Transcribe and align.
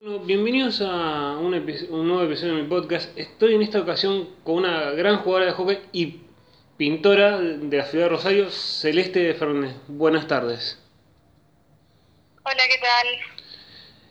Bueno, 0.00 0.20
bienvenidos 0.20 0.80
a 0.80 1.36
un, 1.38 1.54
un 1.54 2.08
nuevo 2.08 2.22
episodio 2.22 2.54
de 2.54 2.62
mi 2.62 2.68
podcast. 2.68 3.16
Estoy 3.18 3.54
en 3.54 3.62
esta 3.62 3.80
ocasión 3.80 4.28
con 4.44 4.56
una 4.56 4.92
gran 4.92 5.18
jugadora 5.18 5.46
de 5.46 5.52
hockey 5.52 5.78
y 5.92 6.20
pintora 6.76 7.38
de 7.40 7.76
la 7.76 7.84
ciudad 7.84 8.04
de 8.04 8.10
Rosario, 8.10 8.50
Celeste 8.50 9.34
Fernández. 9.34 9.74
Buenas 9.88 10.28
tardes. 10.28 10.78
Hola, 12.44 12.62
¿qué 12.68 12.78
tal? 12.80 13.08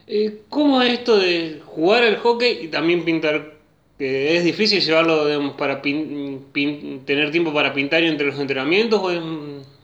Eh, 0.07 0.41
¿Cómo 0.49 0.81
es 0.81 0.93
esto 0.93 1.17
de 1.17 1.61
jugar 1.65 2.03
al 2.03 2.17
hockey 2.17 2.65
y 2.65 2.67
también 2.67 3.05
pintar? 3.05 3.53
Eh, 3.99 4.35
¿Es 4.37 4.43
difícil 4.43 4.81
llevarlo 4.81 5.25
digamos, 5.25 5.55
para 5.55 5.81
pin- 5.81 6.47
pin- 6.53 7.03
tener 7.05 7.31
tiempo 7.31 7.53
para 7.53 7.73
pintar 7.73 8.03
entre 8.03 8.27
los 8.27 8.39
entrenamientos 8.39 8.99
o 9.01 9.09
es 9.11 9.21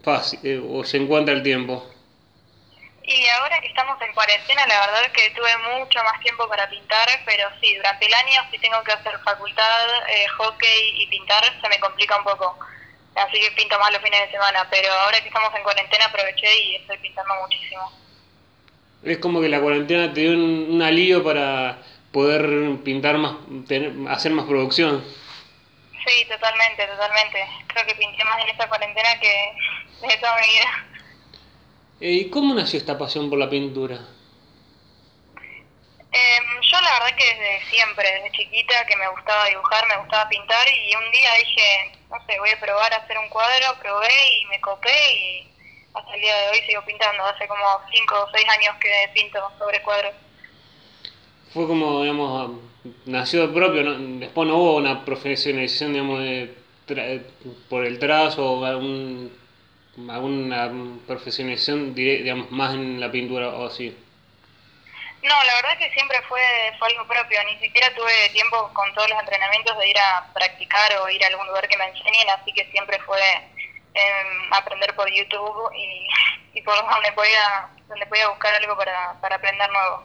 fácil 0.03 0.39
eh, 0.43 0.61
o 0.69 0.83
se 0.83 0.97
encuentra 0.97 1.33
el 1.33 1.41
tiempo? 1.43 1.83
Y 3.03 3.27
ahora 3.27 3.59
que 3.59 3.67
estamos 3.67 4.01
en 4.01 4.13
cuarentena, 4.13 4.65
la 4.65 4.79
verdad 4.79 5.11
que 5.11 5.29
tuve 5.31 5.57
mucho 5.77 6.01
más 6.03 6.21
tiempo 6.21 6.47
para 6.47 6.69
pintar, 6.69 7.07
pero 7.25 7.49
sí, 7.59 7.75
durante 7.75 8.05
el 8.05 8.13
año 8.13 8.41
si 8.49 8.57
tengo 8.59 8.81
que 8.83 8.93
hacer 8.93 9.19
facultad, 9.19 10.07
eh, 10.07 10.27
hockey 10.37 11.03
y 11.03 11.07
pintar, 11.07 11.43
se 11.61 11.69
me 11.69 11.79
complica 11.79 12.17
un 12.17 12.23
poco. 12.23 12.57
Así 13.15 13.39
que 13.39 13.51
pinto 13.51 13.77
más 13.77 13.91
los 13.91 14.01
fines 14.01 14.21
de 14.21 14.31
semana, 14.31 14.67
pero 14.71 14.91
ahora 14.91 15.19
que 15.21 15.27
estamos 15.27 15.53
en 15.53 15.63
cuarentena 15.63 16.05
aproveché 16.05 16.47
y 16.61 16.75
estoy 16.75 16.97
pintando 16.99 17.33
muchísimo. 17.41 17.91
Es 19.03 19.17
como 19.17 19.41
que 19.41 19.49
la 19.49 19.59
cuarentena 19.59 20.13
te 20.13 20.21
dio 20.21 20.31
un, 20.31 20.67
un 20.71 20.81
alivio 20.81 21.23
para 21.23 21.79
poder 22.13 22.47
pintar 22.83 23.17
más, 23.17 23.35
tener, 23.67 23.91
hacer 24.09 24.31
más 24.31 24.45
producción. 24.45 25.03
Sí, 26.05 26.25
totalmente, 26.25 26.87
totalmente. 26.87 27.47
Creo 27.67 27.85
que 27.85 27.95
pinté 27.95 28.23
más 28.23 28.41
en 28.41 28.49
esta 28.49 28.69
cuarentena 28.69 29.19
que 29.19 29.53
de 30.07 30.17
toda 30.17 30.37
mi 30.37 30.47
vida. 30.47 30.92
Eh, 32.03 32.11
¿Y 32.11 32.29
cómo 32.29 32.53
nació 32.53 32.77
esta 32.77 32.99
pasión 32.99 33.29
por 33.31 33.39
la 33.39 33.49
pintura? 33.49 33.99
Em, 36.11 36.43
yo 36.61 36.77
la 36.81 36.93
verdad 36.99 37.17
que 37.17 37.25
desde 37.25 37.65
siempre, 37.69 38.05
desde 38.11 38.31
chiquita, 38.31 38.85
que 38.85 38.95
me 38.97 39.07
gustaba 39.09 39.45
dibujar, 39.47 39.87
me 39.87 39.97
gustaba 39.97 40.29
pintar 40.29 40.67
y 40.69 40.95
un 40.95 41.11
día 41.11 41.33
dije, 41.39 41.91
no 42.09 42.17
sé, 42.27 42.39
voy 42.39 42.49
a 42.51 42.59
probar 42.59 42.93
a 42.93 42.97
hacer 42.97 43.17
un 43.17 43.29
cuadro, 43.29 43.79
probé 43.81 44.13
y 44.41 44.45
me 44.45 44.59
copé 44.61 44.93
y 45.13 45.47
hasta 45.93 46.13
el 46.15 46.21
día 46.21 46.35
de 46.37 46.49
hoy 46.51 46.61
sigo 46.67 46.85
pintando. 46.85 47.25
Hace 47.25 47.47
como 47.47 47.65
5 47.91 48.15
o 48.23 48.29
6 48.31 48.45
años 48.49 48.75
que 48.79 49.09
pinto 49.13 49.39
sobre 49.57 49.81
cuadros. 49.81 50.13
Fue 51.53 51.67
como, 51.67 52.01
digamos, 52.01 52.51
nació 53.05 53.47
de 53.47 53.53
propio, 53.53 53.83
¿no? 53.83 54.19
después 54.19 54.47
no 54.47 54.57
hubo 54.57 54.75
una 54.77 55.05
profesionalización, 55.05 55.93
digamos, 55.93 56.19
de 56.21 56.55
tra- 56.87 57.21
por 57.69 57.85
el 57.85 57.99
trazo 57.99 58.53
o 58.53 58.65
algún, 58.65 59.31
alguna 60.09 60.71
profesionalización, 61.07 61.93
digamos, 61.93 62.51
más 62.51 62.73
en 62.73 62.99
la 62.99 63.11
pintura 63.11 63.49
o 63.49 63.67
así. 63.67 63.95
No, 65.23 65.35
la 65.45 65.55
verdad 65.55 65.77
que 65.77 65.89
siempre 65.93 66.17
fue, 66.27 66.41
fue 66.77 66.89
algo 66.89 67.07
propio, 67.07 67.39
ni 67.45 67.57
siquiera 67.59 67.93
tuve 67.95 68.29
tiempo 68.33 68.69
con 68.73 68.93
todos 68.93 69.09
los 69.09 69.19
entrenamientos 69.19 69.77
de 69.77 69.89
ir 69.89 69.97
a 69.97 70.27
practicar 70.33 70.97
o 70.97 71.09
ir 71.09 71.23
a 71.23 71.27
algún 71.27 71.47
lugar 71.47 71.67
que 71.69 71.77
me 71.77 71.85
enseñen, 71.85 72.29
así 72.29 72.51
que 72.51 72.69
siempre 72.71 72.99
fue 73.05 73.21
em, 73.93 74.53
aprender 74.53 74.93
por 74.95 75.09
YouTube 75.09 75.71
y, 75.77 76.59
y 76.59 76.61
por 76.61 76.75
donde 76.75 77.11
podía, 77.13 77.69
donde 77.87 78.05
podía 78.07 78.27
buscar 78.27 78.53
algo 78.55 78.75
para, 78.75 79.13
para 79.21 79.37
aprender 79.37 79.69
nuevo. 79.71 80.03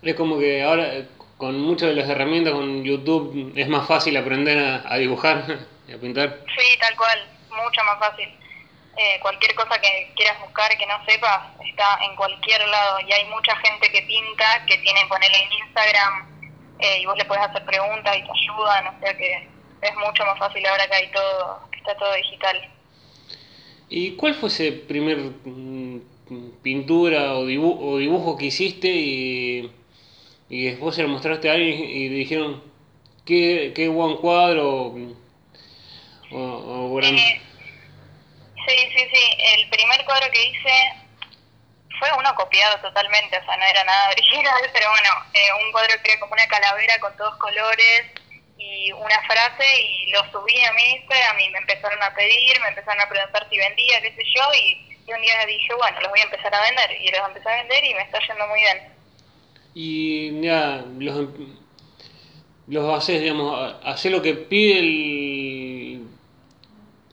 Es 0.00 0.14
como 0.14 0.38
que 0.38 0.62
ahora, 0.62 0.90
con 1.36 1.60
muchas 1.60 1.90
de 1.90 1.96
las 1.96 2.08
herramientas, 2.08 2.54
con 2.54 2.82
YouTube, 2.82 3.52
es 3.54 3.68
más 3.68 3.86
fácil 3.86 4.16
aprender 4.16 4.58
a, 4.58 4.82
a 4.90 4.96
dibujar 4.96 5.44
y 5.88 5.92
a 5.92 5.98
pintar. 5.98 6.38
Sí, 6.56 6.78
tal 6.78 6.96
cual, 6.96 7.28
mucho 7.50 7.84
más 7.84 7.98
fácil. 7.98 8.39
Eh, 9.02 9.18
cualquier 9.22 9.54
cosa 9.54 9.80
que 9.80 10.12
quieras 10.14 10.38
buscar 10.42 10.68
que 10.76 10.84
no 10.86 11.02
sepas 11.06 11.40
está 11.66 11.98
en 12.04 12.14
cualquier 12.16 12.60
lado 12.68 13.00
y 13.00 13.10
hay 13.10 13.24
mucha 13.30 13.56
gente 13.56 13.88
que 13.90 14.02
pinta, 14.02 14.62
que 14.66 14.76
tiene 14.76 15.00
ponerle 15.08 15.38
en 15.38 15.52
Instagram 15.64 16.12
eh, 16.80 16.98
y 17.00 17.06
vos 17.06 17.16
le 17.16 17.24
puedes 17.24 17.42
hacer 17.44 17.64
preguntas 17.64 18.14
y 18.14 18.20
te 18.22 18.30
ayudan, 18.30 18.88
o 18.88 19.00
sea 19.00 19.16
que 19.16 19.48
es 19.80 19.96
mucho 20.06 20.22
más 20.26 20.38
fácil 20.38 20.66
ahora 20.66 20.86
que 20.86 20.96
hay 20.96 21.10
todo, 21.12 21.60
que 21.72 21.78
está 21.78 21.96
todo 21.96 22.12
digital. 22.14 22.60
¿Y 23.88 24.16
cuál 24.16 24.34
fue 24.34 24.50
ese 24.50 24.70
primer 24.72 25.16
mm, 25.16 26.00
pintura 26.62 27.34
o, 27.38 27.46
dibu- 27.48 27.78
o 27.80 27.96
dibujo 27.96 28.36
que 28.36 28.46
hiciste 28.46 28.88
y, 28.88 29.70
y 30.50 30.64
después 30.66 30.94
se 30.94 31.02
lo 31.04 31.08
mostraste 31.08 31.48
a 31.48 31.54
alguien 31.54 31.80
y 31.88 32.08
dijeron 32.08 32.62
qué, 33.24 33.72
qué 33.74 33.88
buen 33.88 34.18
cuadro 34.18 34.94
o, 36.32 36.38
o 36.38 36.94
gran- 36.96 37.16
Eh, 37.16 37.40
sí, 38.70 38.88
sí, 38.96 39.08
sí, 39.12 39.24
el 39.54 39.68
primer 39.70 40.04
cuadro 40.04 40.30
que 40.30 40.44
hice 40.44 40.92
fue 41.98 42.08
uno 42.18 42.34
copiado 42.34 42.80
totalmente, 42.80 43.36
o 43.36 43.44
sea, 43.44 43.56
no 43.56 43.64
era 43.64 43.84
nada 43.84 44.10
original, 44.16 44.70
pero 44.72 44.90
bueno, 44.90 45.10
eh, 45.34 45.64
un 45.64 45.72
cuadro 45.72 45.94
que 46.02 46.12
era 46.12 46.20
como 46.20 46.32
una 46.32 46.46
calavera 46.46 46.98
con 47.00 47.16
todos 47.16 47.36
colores 47.36 48.02
y 48.58 48.92
una 48.92 49.20
frase 49.22 49.64
y 49.82 50.10
lo 50.10 50.20
subí 50.30 50.62
a 50.62 50.72
mi 50.72 50.82
Instagram 50.96 51.40
y 51.40 51.50
me 51.50 51.58
empezaron 51.58 52.02
a 52.02 52.14
pedir, 52.14 52.60
me 52.60 52.68
empezaron 52.68 53.00
a 53.00 53.08
preguntar 53.08 53.46
si 53.50 53.58
vendía, 53.58 54.00
qué 54.02 54.14
sé 54.14 54.22
yo, 54.34 54.42
y, 54.54 54.86
un 55.10 55.20
día 55.22 55.44
dije, 55.44 55.74
bueno, 55.74 56.00
los 56.02 56.10
voy 56.10 56.20
a 56.20 56.22
empezar 56.22 56.54
a 56.54 56.62
vender 56.62 57.00
y 57.00 57.10
los 57.10 57.26
empecé 57.26 57.48
a 57.48 57.56
vender 57.56 57.84
y 57.84 57.94
me 57.94 58.02
está 58.02 58.20
yendo 58.28 58.46
muy 58.46 58.60
bien. 58.60 58.78
y 59.74 60.40
ya 60.40 60.84
los, 61.00 61.28
los 62.68 62.96
haces, 62.96 63.20
digamos, 63.20 63.74
hacer 63.82 64.12
lo 64.12 64.22
que 64.22 64.34
pide 64.34 64.78
el, 64.78 65.99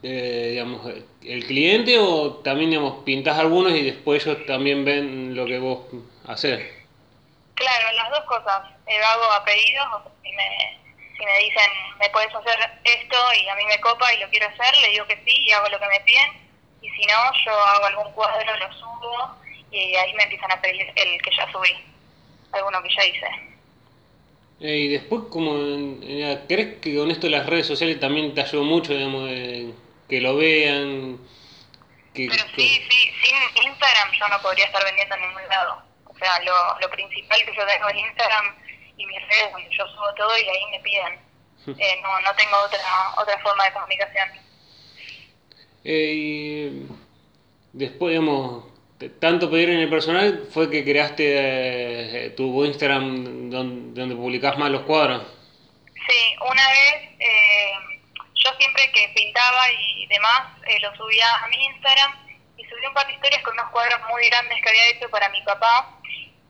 eh, 0.02 0.48
digamos, 0.52 0.86
el 1.24 1.46
cliente 1.46 1.98
o 1.98 2.34
también, 2.36 2.70
digamos, 2.70 3.02
pintás 3.04 3.38
algunos 3.38 3.72
y 3.72 3.82
después 3.82 4.24
ellos 4.24 4.46
también 4.46 4.84
ven 4.84 5.34
lo 5.34 5.46
que 5.46 5.58
vos 5.58 5.80
haces. 6.26 6.64
Claro, 7.54 7.92
las 7.96 8.10
dos 8.10 8.24
cosas. 8.24 8.62
Eh, 8.86 8.96
hago 8.96 9.24
a 9.32 9.44
pedidos, 9.44 9.86
o 9.94 10.02
sea, 10.02 10.12
si 10.22 10.32
me, 10.32 10.78
si 11.16 11.24
me 11.24 11.38
dicen, 11.38 11.70
me 11.98 12.08
puedes 12.10 12.32
hacer 12.32 12.58
esto 12.84 13.16
y 13.42 13.48
a 13.48 13.54
mí 13.56 13.64
me 13.64 13.80
copa 13.80 14.12
y 14.14 14.20
lo 14.20 14.28
quiero 14.30 14.46
hacer, 14.46 14.76
le 14.80 14.88
digo 14.90 15.06
que 15.06 15.16
sí 15.24 15.36
y 15.36 15.50
hago 15.50 15.68
lo 15.68 15.80
que 15.80 15.88
me 15.88 16.00
piden. 16.00 16.30
Y 16.80 16.90
si 16.90 17.04
no, 17.06 17.16
yo 17.44 17.52
hago 17.52 17.86
algún 17.86 18.12
cuadro, 18.12 18.56
lo 18.56 18.72
subo 18.74 19.34
y 19.72 19.96
ahí 19.96 20.14
me 20.14 20.22
empiezan 20.22 20.52
a 20.52 20.60
pedir 20.60 20.86
el 20.94 21.22
que 21.22 21.30
ya 21.36 21.50
subí, 21.50 21.74
alguno 22.52 22.82
que 22.82 22.94
ya 22.94 23.04
hice. 23.04 23.26
Eh, 24.60 24.76
y 24.76 24.88
después, 24.88 25.22
como, 25.30 25.56
eh, 26.02 26.40
¿crees 26.48 26.78
que 26.78 26.96
con 26.96 27.10
esto 27.10 27.28
las 27.28 27.46
redes 27.46 27.66
sociales 27.66 28.00
también 28.00 28.34
te 28.34 28.40
ayudó 28.40 28.64
mucho, 28.64 28.92
digamos, 28.92 29.28
de 29.28 29.72
que 30.08 30.20
lo 30.20 30.36
vean? 30.36 31.18
Que, 32.14 32.28
Pero 32.30 32.44
que- 32.56 32.62
sí, 32.62 32.82
sí, 32.90 33.12
sin 33.22 33.62
Instagram 33.68 34.12
yo 34.18 34.28
no 34.28 34.40
podría 34.42 34.64
estar 34.66 34.82
vendiendo 34.84 35.14
en 35.16 35.20
ningún 35.22 35.48
lado. 35.48 35.82
O 36.06 36.16
sea, 36.18 36.40
lo, 36.42 36.80
lo 36.80 36.90
principal 36.90 37.38
que 37.44 37.54
yo 37.54 37.66
tengo 37.66 37.88
es 37.88 37.96
Instagram 37.96 38.54
y 38.96 39.06
mis 39.06 39.20
redes 39.28 39.52
donde 39.52 39.70
yo 39.76 39.86
subo 39.86 40.12
todo 40.16 40.36
y 40.38 40.42
ahí 40.42 40.70
me 40.70 40.80
piden. 40.80 41.18
Eh, 41.78 42.00
no, 42.02 42.20
no 42.20 42.34
tengo 42.34 42.56
otra, 42.64 42.80
otra 43.18 43.38
forma 43.40 43.64
de 43.64 43.72
comunicación. 43.72 44.28
Eh, 45.84 46.12
y 46.14 46.86
después, 47.72 48.12
digamos, 48.12 48.64
tanto 49.20 49.50
pedir 49.50 49.70
en 49.70 49.80
el 49.80 49.90
personal 49.90 50.48
fue 50.52 50.70
que 50.70 50.82
creaste 50.82 51.24
eh, 52.26 52.30
tu 52.30 52.64
Instagram 52.64 53.50
donde, 53.50 54.00
donde 54.00 54.16
publicás 54.16 54.56
más 54.56 54.70
los 54.70 54.82
cuadros. 54.82 55.22
Sí, 55.94 56.34
una 56.40 56.68
vez 56.68 57.10
eh, 57.20 57.97
yo 58.38 58.50
siempre 58.58 58.90
que 58.92 59.08
pintaba 59.14 59.70
y 59.72 60.06
demás 60.06 60.56
eh, 60.66 60.78
lo 60.80 60.94
subía 60.96 61.26
a 61.42 61.48
mi 61.48 61.64
Instagram 61.64 62.12
y 62.56 62.64
subí 62.64 62.86
un 62.86 62.94
par 62.94 63.06
de 63.06 63.14
historias 63.14 63.42
con 63.42 63.54
unos 63.54 63.70
cuadros 63.70 64.00
muy 64.10 64.26
grandes 64.28 64.62
que 64.62 64.68
había 64.68 64.90
hecho 64.90 65.08
para 65.10 65.28
mi 65.30 65.42
papá. 65.42 65.94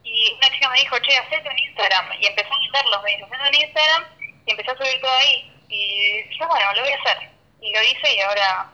Y 0.04 0.32
una 0.34 0.50
chica 0.50 0.70
me 0.70 0.80
dijo, 0.80 0.98
che, 1.00 1.16
hacete 1.16 1.48
un 1.48 1.58
Instagram 1.58 2.06
y 2.20 2.26
empezó 2.26 2.48
a 2.54 2.58
venderlos, 2.58 3.02
me 3.02 3.10
dijo, 3.10 3.26
hacete 3.26 3.48
un 3.48 3.54
Instagram 3.54 4.04
y 4.46 4.50
empecé 4.50 4.70
a 4.70 4.76
subir 4.76 5.00
todo 5.00 5.10
ahí. 5.10 5.52
Y 5.68 6.22
dije, 6.28 6.46
bueno, 6.46 6.74
lo 6.74 6.82
voy 6.82 6.92
a 6.92 6.96
hacer 6.96 7.30
y 7.60 7.72
lo 7.72 7.82
hice 7.82 8.14
y 8.14 8.20
ahora 8.20 8.72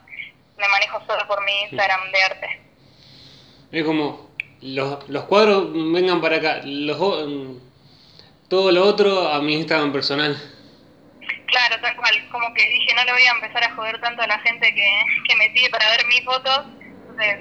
me 0.57 0.67
manejo 0.67 1.01
solo 1.05 1.27
por 1.27 1.43
mi 1.43 1.61
Instagram 1.63 2.11
de 2.11 2.23
arte. 2.23 2.61
Es 3.71 3.83
como, 3.83 4.29
los, 4.61 5.09
los 5.09 5.23
cuadros 5.25 5.73
vengan 5.73 6.21
para 6.21 6.37
acá, 6.37 6.61
los, 6.63 6.97
mm, 7.27 7.57
todo 8.49 8.71
lo 8.71 8.85
otro 8.85 9.27
a 9.29 9.41
mi 9.41 9.55
Instagram 9.55 9.91
personal. 9.91 10.54
Claro, 11.55 11.79
tal 11.81 11.95
cual. 11.95 12.13
Como 12.31 12.53
que 12.53 12.67
dije, 12.67 12.93
no 12.95 13.05
le 13.05 13.13
voy 13.13 13.21
a 13.21 13.31
empezar 13.31 13.63
a 13.63 13.73
joder 13.75 13.97
tanto 14.01 14.21
a 14.21 14.27
la 14.27 14.37
gente 14.39 14.75
que, 14.75 15.03
que 15.25 15.35
me 15.37 15.49
pide 15.51 15.69
para 15.69 15.89
ver 15.89 16.05
mis 16.07 16.21
fotos. 16.25 16.65
Entonces, 16.99 17.39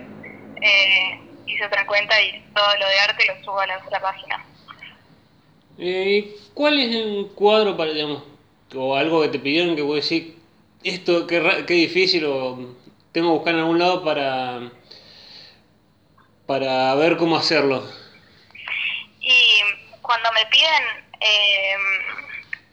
eh, 0.62 1.19
hice 1.46 1.66
otra 1.66 1.84
cuenta 1.84 2.22
y 2.22 2.40
todo 2.55 2.76
lo 2.78 2.87
de 2.87 3.00
arte 3.00 3.26
lo 3.26 3.44
subo 3.44 3.58
a 3.58 3.66
la 3.66 3.78
otra 3.78 4.00
página. 4.00 4.44
Eh, 5.78 6.32
¿Cuál 6.55 6.78
es 6.78 6.94
un 6.94 7.34
cuadro 7.34 7.76
para, 7.76 7.90
digamos, 7.90 8.22
o 8.76 8.94
algo 8.94 9.20
que 9.22 9.31
te 9.31 9.40
pidieron 9.40 9.75
que 9.75 9.82
vos 9.82 10.08
decís, 10.08 10.32
esto 10.84 11.26
qué, 11.26 11.64
qué 11.66 11.75
difícil 11.75 12.25
o 12.26 12.76
tengo 13.11 13.31
que 13.31 13.38
buscar 13.38 13.55
en 13.55 13.61
algún 13.61 13.81
lado 13.81 14.05
para, 14.05 14.70
para 16.46 16.94
ver 16.94 17.16
cómo 17.16 17.37
hacerlo? 17.37 17.82
Y 19.20 19.61
cuando 20.02 20.31
me 20.34 20.46
piden 20.46 20.84
eh, 21.20 21.76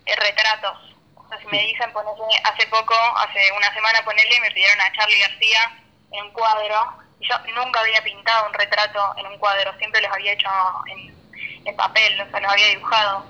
retratos, 0.05 0.90
si 1.39 1.48
me 1.48 1.62
dicen, 1.62 1.92
ponele, 1.94 2.36
hace 2.44 2.68
poco, 2.68 2.95
hace 3.18 3.51
una 3.56 3.74
semana, 3.74 4.04
ponele, 4.04 4.39
me 4.42 4.51
pidieron 4.51 4.81
a 4.81 4.92
Charlie 4.94 5.19
García 5.19 5.72
en 6.12 6.24
un 6.25 6.31
cuadro. 6.31 6.94
Y 7.19 7.28
yo 7.28 7.36
nunca 7.56 7.80
había 7.80 8.04
pintado 8.04 8.48
un 8.48 8.54
retrato 8.54 9.13
en 9.18 9.28
un 9.28 9.38
cuadro, 9.38 9.78
siempre 9.78 10.01
los 10.01 10.12
había 10.12 10.33
hecho 10.33 10.50
en, 10.88 11.75
papel, 11.75 12.19
o 12.19 12.30
sea, 12.30 12.39
los 12.39 12.51
había 12.51 12.68
dibujado. 12.68 13.25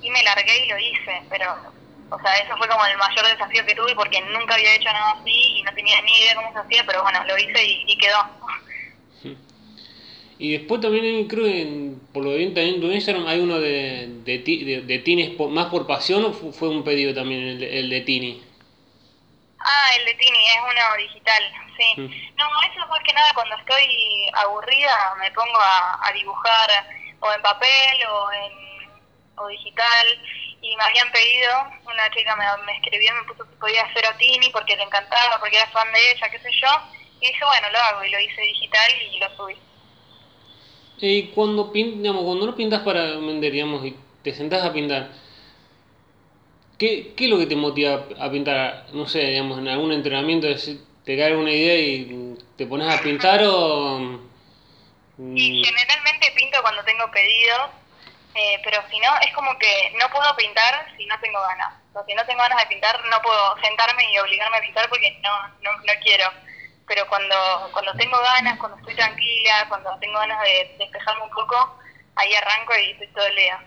Y 0.00 0.10
me 0.10 0.22
largué 0.22 0.66
y 0.66 0.68
lo 0.68 0.78
hice, 0.78 1.22
pero, 1.30 1.56
o 2.10 2.18
sea, 2.20 2.36
eso 2.38 2.56
fue 2.56 2.68
como 2.68 2.84
el 2.84 2.96
mayor 2.98 3.26
desafío 3.26 3.64
que 3.64 3.74
tuve 3.74 3.94
porque 3.94 4.20
nunca 4.20 4.54
había 4.54 4.74
hecho 4.74 4.92
nada 4.92 5.12
así 5.12 5.58
y 5.58 5.62
no 5.62 5.72
tenía 5.74 6.00
ni 6.02 6.18
idea 6.18 6.34
cómo 6.34 6.52
se 6.52 6.58
hacía, 6.58 6.84
pero 6.86 7.02
bueno, 7.02 7.24
lo 7.24 7.38
hice 7.38 7.64
y 7.64 7.96
quedó. 7.98 8.41
Y 10.42 10.58
después 10.58 10.80
también 10.80 11.28
creo 11.28 11.44
que 11.44 11.92
por 12.12 12.24
lo 12.24 12.30
que 12.30 12.38
vi 12.38 12.46
también 12.46 12.74
en 12.74 12.80
tu 12.80 12.90
Instagram 12.90 13.28
hay 13.28 13.38
uno 13.38 13.60
de, 13.60 14.08
de, 14.24 14.38
ti- 14.40 14.64
de, 14.64 14.82
de 14.82 15.34
por- 15.38 15.50
más 15.50 15.66
por 15.66 15.86
pasión 15.86 16.24
o 16.24 16.32
fu- 16.32 16.50
fue 16.50 16.68
un 16.68 16.82
pedido 16.82 17.14
también 17.14 17.46
el, 17.46 17.60
de- 17.60 17.78
el 17.78 17.88
de 17.88 18.00
Tini. 18.00 18.42
Ah, 19.60 19.86
el 19.96 20.04
de 20.04 20.14
Tini, 20.14 20.38
es 20.48 20.58
uno 20.58 20.96
digital, 20.98 21.42
sí. 21.78 22.00
Mm. 22.00 22.10
No, 22.34 22.44
eso 22.66 22.88
más 22.88 22.98
que 23.06 23.12
nada 23.12 23.32
cuando 23.34 23.54
estoy 23.54 23.86
aburrida 24.34 25.14
me 25.20 25.30
pongo 25.30 25.58
a, 25.62 26.08
a 26.08 26.12
dibujar 26.12 26.70
o 27.20 27.32
en 27.32 27.42
papel 27.42 27.96
o 28.10 28.32
en 28.32 28.52
o 29.36 29.46
digital 29.46 30.06
y 30.60 30.74
me 30.74 30.82
habían 30.82 31.10
pedido, 31.12 31.52
una 31.86 32.10
chica 32.10 32.34
me, 32.34 32.44
me 32.66 32.72
escribió, 32.78 33.14
me 33.14 33.22
puso 33.32 33.48
si 33.48 33.54
podía 33.60 33.82
hacer 33.82 34.04
a 34.06 34.18
Tini 34.18 34.50
porque 34.50 34.74
le 34.74 34.82
encantaba, 34.82 35.38
porque 35.38 35.56
era 35.56 35.68
fan 35.68 35.86
de 35.92 36.10
ella, 36.10 36.28
qué 36.30 36.40
sé 36.40 36.50
yo, 36.60 36.68
y 37.20 37.28
dije, 37.28 37.44
bueno, 37.44 37.70
lo 37.70 37.78
hago 37.78 38.04
y 38.04 38.10
lo 38.10 38.18
hice 38.18 38.40
digital 38.42 38.90
y 39.12 39.20
lo 39.20 39.36
subí. 39.36 39.56
Y 41.02 41.28
cuando, 41.34 41.72
pin, 41.72 42.02
digamos, 42.02 42.24
cuando 42.24 42.46
no 42.46 42.54
pintas 42.56 42.82
para 42.82 43.16
vender, 43.16 43.52
digamos, 43.52 43.84
y 43.84 43.96
te 44.22 44.32
sentás 44.34 44.64
a 44.64 44.72
pintar, 44.72 45.10
¿qué, 46.78 47.12
¿qué 47.16 47.24
es 47.24 47.30
lo 47.30 47.38
que 47.38 47.46
te 47.46 47.56
motiva 47.56 48.06
a 48.20 48.30
pintar? 48.30 48.86
No 48.92 49.06
sé, 49.06 49.20
digamos, 49.20 49.58
en 49.58 49.68
algún 49.68 49.92
entrenamiento, 49.92 50.48
te 51.04 51.16
cae 51.16 51.26
alguna 51.26 51.50
idea 51.52 51.78
y 51.78 52.36
te 52.56 52.66
pones 52.66 52.88
a 52.88 53.02
pintar 53.02 53.42
o... 53.44 53.98
mm, 55.18 55.36
Y 55.36 55.64
generalmente 55.64 56.32
pinto 56.36 56.58
cuando 56.62 56.84
tengo 56.84 57.10
pedidos, 57.10 57.70
eh, 58.34 58.60
pero 58.64 58.82
si 58.90 58.98
no, 59.00 59.08
es 59.26 59.32
como 59.34 59.58
que 59.58 59.92
no 59.98 60.08
puedo 60.10 60.36
pintar 60.36 60.86
si 60.96 61.06
no 61.06 61.18
tengo 61.20 61.40
ganas. 61.40 61.74
O 61.94 62.04
si 62.06 62.14
no 62.14 62.24
tengo 62.26 62.40
ganas 62.40 62.58
de 62.62 62.66
pintar, 62.68 63.04
no 63.10 63.20
puedo 63.22 63.56
sentarme 63.62 64.10
y 64.12 64.18
obligarme 64.18 64.58
a 64.58 64.62
pintar 64.62 64.88
porque 64.88 65.18
no, 65.22 65.30
no, 65.62 65.72
no 65.78 65.92
quiero. 66.02 66.24
Pero 66.86 67.06
cuando, 67.08 67.34
cuando 67.72 67.92
tengo 67.94 68.18
ganas, 68.20 68.58
cuando 68.58 68.76
estoy 68.78 68.94
tranquila, 68.94 69.66
cuando 69.68 69.90
tengo 70.00 70.18
ganas 70.18 70.42
de 70.42 70.74
despejarme 70.78 71.22
un 71.24 71.30
poco, 71.30 71.78
ahí 72.16 72.32
arranco 72.34 72.72
y 72.76 72.90
estoy 72.92 73.06
todo 73.08 73.26
el 73.26 73.36
día. 73.36 73.60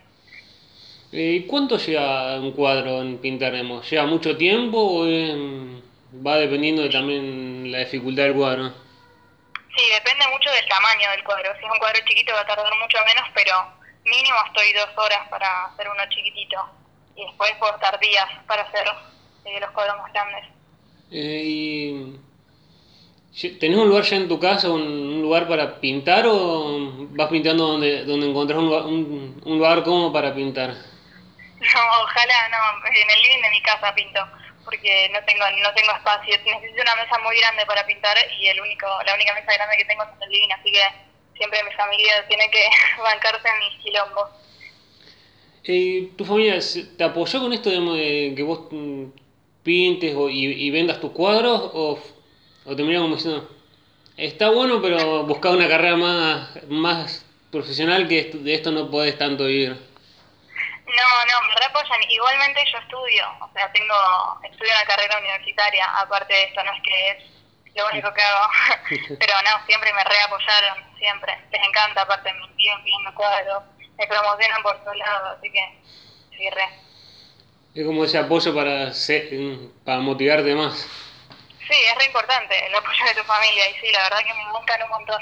¿Y 1.11 1.47
cuánto 1.47 1.77
lleva 1.77 2.35
un 2.39 2.51
cuadro 2.51 3.01
en 3.01 3.17
pintar, 3.19 3.53
digamos? 3.53 3.89
¿Lleva 3.89 4.05
mucho 4.05 4.35
tiempo 4.35 4.77
o 4.77 5.05
es- 5.07 5.33
va 6.25 6.37
dependiendo 6.37 6.81
de 6.83 6.89
también 6.89 7.71
la 7.71 7.79
dificultad 7.79 8.23
del 8.23 8.33
cuadro? 8.35 8.73
Sí, 9.75 9.83
depende 9.93 10.25
mucho 10.31 10.49
del 10.51 10.67
tamaño 10.67 11.09
del 11.11 11.23
cuadro. 11.23 11.51
Si 11.59 11.65
es 11.65 11.71
un 11.71 11.79
cuadro 11.79 11.99
chiquito 12.05 12.33
va 12.33 12.41
a 12.41 12.45
tardar 12.47 12.73
mucho 12.81 12.97
menos, 13.05 13.23
pero 13.33 13.51
mínimo 14.05 14.35
estoy 14.47 14.71
dos 14.73 14.89
horas 14.97 15.27
para 15.29 15.65
hacer 15.65 15.87
uno 15.89 16.03
chiquitito. 16.09 16.57
Y 17.15 17.25
después 17.25 17.51
puedo 17.59 17.73
estar 17.75 17.97
días 17.99 18.25
para 18.47 18.63
hacer 18.63 18.85
eh, 19.45 19.59
los 19.59 19.71
cuadros 19.71 19.97
más 19.97 20.11
grandes. 20.13 20.45
Eh, 21.11 21.41
y 21.45 22.19
¿Tenés 23.59 23.77
un 23.77 23.89
lugar 23.89 24.03
ya 24.05 24.15
en 24.15 24.29
tu 24.29 24.39
casa, 24.39 24.69
un, 24.69 24.81
un 24.81 25.21
lugar 25.21 25.47
para 25.47 25.81
pintar 25.81 26.25
o 26.25 27.07
vas 27.11 27.29
pintando 27.29 27.67
donde, 27.67 28.05
donde 28.05 28.29
encontrás 28.29 28.57
un 28.59 28.65
lugar, 28.67 28.85
un, 28.85 29.41
un 29.43 29.57
lugar 29.57 29.83
cómodo 29.83 30.13
para 30.13 30.33
pintar? 30.33 30.73
No, 31.59 31.81
ojalá 32.03 32.49
no, 32.49 32.87
en 32.87 33.09
el 33.09 33.21
living 33.23 33.41
de 33.41 33.49
mi 33.49 33.61
casa 33.61 33.93
pinto, 33.93 34.19
porque 34.63 35.09
no 35.11 35.19
tengo 35.25 35.43
no 35.63 35.73
tengo 35.73 35.91
espacio. 35.91 36.37
Necesito 36.45 36.81
una 36.81 36.95
mesa 36.95 37.17
muy 37.19 37.37
grande 37.39 37.65
para 37.65 37.85
pintar 37.85 38.15
y 38.39 38.47
el 38.47 38.61
único 38.61 38.87
la 39.05 39.13
única 39.15 39.33
mesa 39.33 39.53
grande 39.53 39.77
que 39.77 39.85
tengo 39.85 40.03
es 40.03 40.09
en 40.15 40.23
el 40.23 40.29
living, 40.29 40.51
así 40.51 40.71
que 40.71 40.83
siempre 41.37 41.63
mi 41.63 41.71
familia 41.71 42.25
tiene 42.27 42.49
que 42.49 42.63
bancarse 43.03 43.47
en 43.47 43.59
mis 43.59 43.83
quilombos. 43.83 44.29
Eh, 45.63 46.11
¿Tu 46.15 46.23
familia 46.25 46.59
te 46.97 47.03
apoyó 47.03 47.41
con 47.41 47.51
esto 47.51 47.69
de 47.69 48.33
que 48.35 48.43
vos 48.43 48.67
mm, 48.71 49.05
pintes 49.63 50.15
o, 50.15 50.29
y, 50.29 50.45
y 50.45 50.69
vendas 50.71 51.01
tus 51.01 51.11
cuadros 51.11 51.71
o, 51.73 51.99
o 52.65 52.75
te 52.75 52.83
como 52.83 53.15
diciendo, 53.15 53.49
está 54.17 54.49
bueno 54.49 54.81
pero 54.81 55.23
buscá 55.23 55.51
una 55.51 55.67
carrera 55.67 55.95
más, 55.95 56.63
más 56.67 57.25
profesional 57.51 58.07
que 58.07 58.31
de 58.33 58.53
esto 58.53 58.71
no 58.71 58.89
podés 58.89 59.17
tanto 59.17 59.45
vivir? 59.45 59.69
No, 59.69 61.07
no, 61.31 61.47
me 61.47 61.55
reapoyan. 61.55 62.01
Igualmente 62.09 62.63
yo 62.71 62.77
estudio, 62.79 63.25
o 63.41 63.49
sea, 63.53 63.71
tengo 63.71 63.95
estudio 64.43 64.71
una 64.73 64.85
carrera 64.85 65.17
universitaria, 65.19 65.85
aparte 65.99 66.33
de 66.33 66.43
esto, 66.43 66.63
no 66.63 66.73
es 66.73 66.81
que 66.83 67.09
es 67.11 67.75
lo 67.75 67.87
único 67.87 68.13
que 68.13 68.21
hago, 68.21 68.49
pero 69.19 69.33
no, 69.43 69.65
siempre 69.65 69.93
me 69.93 70.03
reapoyaron, 70.03 70.97
siempre. 70.97 71.37
Les 71.51 71.67
encanta, 71.67 72.01
aparte 72.01 72.31
me 72.33 72.45
envían 72.45 72.83
pidiendo 72.83 73.13
cuadros, 73.15 73.63
me 73.97 74.07
promocionan 74.07 74.63
por 74.63 74.79
todos 74.83 74.97
lados, 74.97 75.37
así 75.37 75.51
que 75.51 75.79
sí, 76.37 76.49
re. 76.49 76.69
Es 77.73 77.85
como 77.85 78.05
ese 78.05 78.17
apoyo 78.17 78.55
para, 78.55 78.91
para 79.83 79.99
motivarte 79.99 80.55
más. 80.55 81.04
Sí, 81.67 81.73
es 81.73 81.95
re 81.97 82.05
importante 82.05 82.67
el 82.67 82.75
apoyo 82.75 83.05
de 83.05 83.21
tu 83.21 83.23
familia 83.23 83.69
y 83.69 83.73
sí, 83.79 83.91
la 83.91 84.03
verdad 84.03 84.19
que 84.19 84.33
me 84.33 84.51
gustan 84.51 84.83
un 84.83 84.89
montón. 84.89 85.21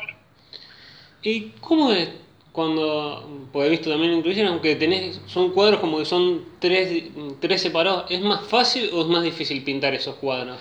¿Y 1.22 1.52
cómo 1.62 1.92
es 1.94 2.10
cuando, 2.54 3.48
porque 3.52 3.68
he 3.68 3.70
visto 3.72 3.90
también 3.90 4.14
en 4.14 4.24
tu 4.24 4.30
Instagram 4.30 4.62
que 4.62 4.76
tenés, 4.76 5.20
son 5.26 5.54
cuadros 5.54 5.80
como 5.80 5.98
que 5.98 6.06
son 6.06 6.60
tres, 6.60 7.04
tres 7.42 7.62
separados, 7.62 8.06
¿es 8.12 8.22
más 8.22 8.48
fácil 8.48 8.92
o 8.94 9.02
es 9.02 9.08
más 9.08 9.24
difícil 9.24 9.64
pintar 9.64 9.94
esos 9.94 10.16
cuadros? 10.16 10.60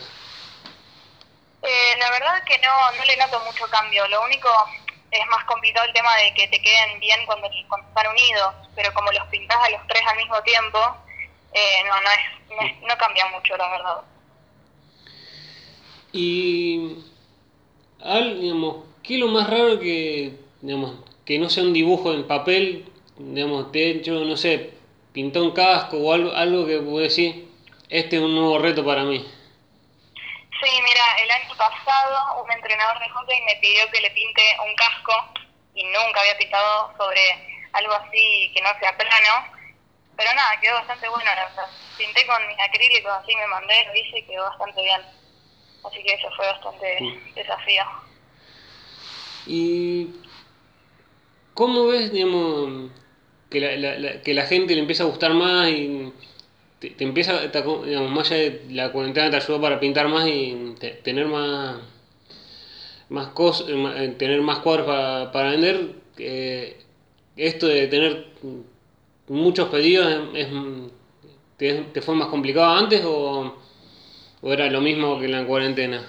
Eh, 1.62 1.96
la 1.99 2.11
verdad 2.11 2.43
que 2.44 2.58
no, 2.58 2.93
no 2.93 3.05
le 3.05 3.17
noto 3.19 3.40
mucho 3.44 3.69
cambio, 3.69 4.08
lo 4.08 4.25
único 4.25 4.49
es 5.11 5.26
más 5.28 5.44
complicado 5.44 5.87
el 5.87 5.93
tema 5.93 6.17
de 6.17 6.32
que 6.32 6.49
te 6.49 6.62
queden 6.62 6.99
bien 6.99 7.26
cuando, 7.26 7.49
cuando 7.69 7.87
están 7.88 8.06
unidos, 8.06 8.55
pero 8.75 8.93
como 8.94 9.12
los 9.12 9.28
pintás 9.28 9.58
a 9.62 9.70
los 9.70 9.87
tres 9.87 10.02
al 10.08 10.17
mismo 10.17 10.43
tiempo, 10.43 10.78
eh, 11.52 11.85
no, 11.87 12.00
no, 12.00 12.11
es, 12.11 12.81
no, 12.81 12.88
no 12.88 12.96
cambia 12.96 13.26
mucho, 13.26 13.55
la 13.58 13.69
verdad. 13.69 13.96
Y, 16.12 16.97
al, 18.03 18.41
digamos, 18.41 18.85
¿qué 19.03 19.14
es 19.14 19.20
lo 19.20 19.29
más 19.29 19.49
raro 19.49 19.81
que, 19.81 20.37
digamos, 20.61 20.97
que 21.25 21.38
no 21.38 21.49
sea 21.49 21.62
un 21.62 21.73
dibujo 21.73 22.12
en 22.12 22.26
papel, 22.26 22.85
digamos, 23.17 23.69
he 23.73 23.91
hecho, 23.91 24.12
no 24.12 24.37
sé, 24.37 24.75
pintó 25.12 25.43
un 25.43 25.53
casco 25.53 25.97
o 25.97 26.12
algo, 26.12 26.32
algo 26.32 26.67
que 26.67 26.79
puedo 26.79 26.99
decir, 26.99 27.49
este 27.88 28.17
es 28.17 28.23
un 28.23 28.35
nuevo 28.35 28.59
reto 28.59 28.85
para 28.85 29.05
mí? 29.05 29.19
Sí, 29.19 30.70
mira, 30.85 31.05
el 31.23 31.31
año 31.31 31.56
pasado 31.56 32.43
un 32.44 32.53
entrenador 32.53 32.99
de 33.00 33.09
hockey 33.09 33.41
me 33.43 33.56
pidió 33.56 33.91
que 33.91 34.00
le 34.00 34.11
pinte 34.11 34.43
un 34.67 34.75
casco 34.76 35.12
y 35.75 35.82
nunca 35.85 36.20
había 36.20 36.37
pintado 36.38 36.93
sobre 36.97 37.20
algo 37.73 37.93
así 37.94 38.53
que 38.55 38.62
no 38.62 38.69
sea 38.79 38.97
plano, 38.97 39.47
pero 40.17 40.32
nada, 40.35 40.61
quedó 40.61 40.75
bastante 40.75 41.09
bueno, 41.09 41.25
la 41.25 41.47
verdad. 41.47 41.66
Pinté 41.97 42.26
con 42.26 42.47
mis 42.47 42.61
acrílicos, 42.61 43.12
así 43.12 43.35
me 43.35 43.47
mandé, 43.47 43.85
lo 43.87 43.95
hice 43.97 44.19
y 44.19 44.26
quedó 44.26 44.45
bastante 44.45 44.83
bien. 44.83 45.22
Así 45.85 46.03
que 46.03 46.15
eso 46.15 46.29
fue 46.37 46.47
bastante 46.47 46.87
desafío. 47.35 47.83
¿Y 49.47 50.09
cómo 51.55 51.87
ves, 51.89 52.12
digamos, 52.12 52.91
que 53.51 53.61
la, 53.61 53.77
la- 53.77 53.99
la- 53.99 54.23
que 54.23 54.35
la 54.35 54.47
gente 54.47 54.75
le 54.75 54.81
empieza 54.81 55.03
a 55.03 55.07
gustar 55.07 55.35
más 55.35 55.69
y 55.71 56.12
te, 56.79 56.91
te 56.91 57.05
empieza, 57.05 57.51
te 57.51 57.62
digamos, 57.62 58.11
más 58.11 58.31
allá 58.31 58.43
de 58.43 58.65
la 58.71 58.93
cuarentena 58.93 59.31
te 59.31 59.37
ayudó 59.37 59.61
para 59.61 59.81
pintar 59.81 60.09
más 60.09 60.27
y 60.29 60.75
te- 60.79 60.91
tener 60.91 61.27
más, 61.27 61.77
más 63.09 63.29
cosas, 63.29 63.67
tener 64.19 64.41
más 64.43 64.61
cuadros 64.61 64.87
para, 64.87 65.33
para 65.33 65.51
vender? 65.51 65.97
eh, 66.19 66.77
esto 67.37 67.67
de 67.67 67.87
tener 67.89 68.27
muchos 69.29 69.69
pedidos, 69.71 70.07
es, 70.35 70.47
es- 70.47 70.53
te, 71.57 71.75
te 71.93 72.03
fue 72.03 72.15
más 72.15 72.29
complicado 72.29 72.71
antes 72.77 73.03
o, 73.05 73.57
o 74.42 74.52
era 74.52 74.66
lo 74.66 74.80
mismo 74.80 75.18
que 75.18 75.26
en 75.26 75.32
la 75.32 75.46
cuarentena? 75.46 76.06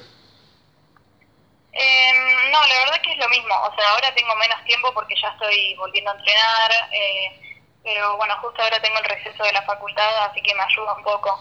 Eh, 1.71 2.13
no, 2.51 2.61
la 2.67 2.75
verdad 2.85 3.01
que 3.01 3.11
es 3.11 3.17
lo 3.17 3.29
mismo. 3.29 3.53
O 3.55 3.75
sea, 3.75 3.89
ahora 3.91 4.13
tengo 4.13 4.35
menos 4.35 4.63
tiempo 4.65 4.93
porque 4.93 5.15
ya 5.21 5.29
estoy 5.29 5.75
volviendo 5.75 6.11
a 6.11 6.15
entrenar. 6.15 6.71
eh, 6.91 7.39
pero 7.83 8.15
bueno, 8.17 8.35
justo 8.41 8.61
ahora 8.63 8.81
tengo 8.81 8.97
el 8.99 9.05
receso 9.05 9.43
de 9.43 9.51
la 9.51 9.61
facultad, 9.63 10.25
así 10.25 10.41
que 10.41 10.55
me 10.55 10.63
ayuda 10.63 10.93
un 10.93 11.03
poco. 11.03 11.37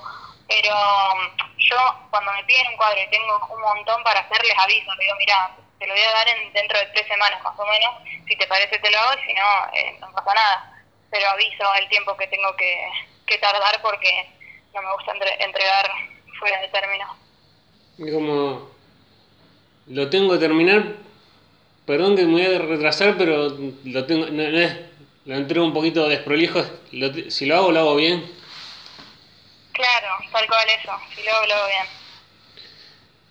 Pero 0.49 0.75
mm, 0.75 1.59
yo, 1.59 1.77
cuando 2.11 2.33
me 2.33 2.45
piden 2.45 2.67
un 2.69 2.77
cuadro 2.77 3.01
y 3.01 3.07
tengo 3.11 3.47
un 3.55 3.61
montón 3.61 4.03
para 4.03 4.21
hacer, 4.21 4.43
les 4.45 4.59
aviso. 4.59 4.93
Le 4.95 5.05
digo, 5.05 5.17
mira, 5.19 5.51
te 5.79 5.87
lo 5.87 5.95
voy 5.95 6.03
a 6.03 6.13
dar 6.13 6.29
en, 6.29 6.53
dentro 6.53 6.79
de 6.79 6.87
tres 6.87 7.07
semanas 7.07 7.43
más 7.45 7.59
o 7.59 7.65
menos. 7.67 7.95
Si 8.27 8.37
te 8.37 8.47
parece, 8.47 8.79
te 8.79 8.91
lo 8.91 8.99
hago. 8.99 9.21
y 9.21 9.27
Si 9.27 9.35
no, 9.35 9.69
eh, 9.73 9.97
no 10.01 10.13
pasa 10.13 10.35
nada. 10.35 10.83
Pero 11.11 11.29
aviso 11.29 11.75
el 11.75 11.89
tiempo 11.89 12.17
que 12.17 12.27
tengo 12.27 12.57
que, 12.57 12.89
que 13.27 13.39
tardar 13.39 13.81
porque 13.83 14.29
no 14.75 14.83
me 14.83 14.93
gusta 14.95 15.13
entre- 15.13 15.45
entregar 15.45 15.91
fuera 16.43 16.61
de 16.61 16.69
término. 16.69 17.07
Es 17.99 18.13
como, 18.13 18.69
lo 19.87 20.11
tengo 20.11 20.33
que 20.33 20.39
terminar, 20.39 20.97
perdón 21.87 22.17
que 22.17 22.25
me 22.27 22.33
voy 22.33 22.55
a 22.55 22.59
retrasar, 22.59 23.17
pero 23.17 23.57
lo 23.85 24.05
tengo, 24.07 24.27
no, 24.27 24.43
no 24.51 24.59
es, 24.59 24.77
lo 25.25 25.37
entrego 25.37 25.65
un 25.65 25.73
poquito 25.73 26.09
desprolijo, 26.09 26.65
lo 26.91 27.13
si 27.31 27.47
lo 27.47 27.57
hago, 27.57 27.71
lo 27.71 27.79
hago 27.81 27.95
bien. 27.97 28.25
Claro, 29.73 30.09
tal 30.33 30.47
cual 30.49 30.67
eso. 30.69 30.93
Si 31.15 31.23
lo 31.23 31.31
hago, 31.33 31.47
lo 31.47 31.55
hago 31.55 31.67
bien. 31.69 31.87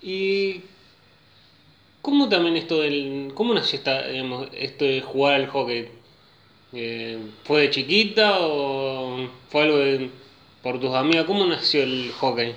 Y, 0.04 0.62
¿cómo 2.02 2.30
también 2.30 2.56
esto 2.56 2.80
del, 2.80 3.34
cómo 3.36 3.54
nació 3.54 3.78
esta, 3.78 4.08
digamos, 4.08 4.48
esto 4.54 4.86
de 4.86 5.02
jugar 5.02 5.34
al 5.36 5.48
hockey? 5.48 5.90
Eh, 6.74 7.20
¿Fue 7.44 7.62
de 7.64 7.70
chiquita 7.72 8.38
o 8.40 9.28
fue 9.50 9.64
algo 9.64 9.78
de- 9.80 10.10
por 10.64 10.80
tus 10.80 10.96
amigas? 10.96 11.26
¿Cómo 11.26 11.46
nació 11.46 11.84
el 11.84 12.14
hockey? 12.18 12.56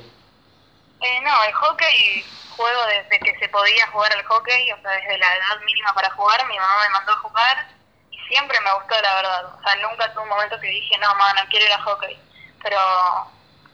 Eh, 1.05 1.21
no, 1.21 1.45
el 1.45 1.53
hockey 1.53 2.25
juego 2.57 2.87
desde 2.87 3.19
que 3.21 3.39
se 3.39 3.49
podía 3.51 3.87
jugar 3.89 4.11
al 4.17 4.25
hockey, 4.25 4.73
o 4.73 4.81
sea, 4.81 4.91
desde 4.93 5.19
la 5.19 5.37
edad 5.37 5.61
mínima 5.63 5.93
para 5.93 6.09
jugar, 6.11 6.47
mi 6.49 6.57
mamá 6.57 6.83
me 6.83 6.89
mandó 6.91 7.13
a 7.13 7.17
jugar 7.17 7.69
y 8.11 8.19
siempre 8.27 8.59
me 8.61 8.73
gustó, 8.73 8.95
la 9.03 9.15
verdad. 9.17 9.55
O 9.55 9.63
sea, 9.63 9.75
nunca 9.87 10.11
tuve 10.15 10.23
un 10.23 10.31
momento 10.31 10.59
que 10.59 10.69
dije, 10.69 10.97
no, 10.99 11.09
mamá, 11.09 11.35
no 11.35 11.49
quiero 11.51 11.67
ir 11.67 11.73
a 11.73 11.83
hockey. 11.83 12.17
Pero, 12.63 12.79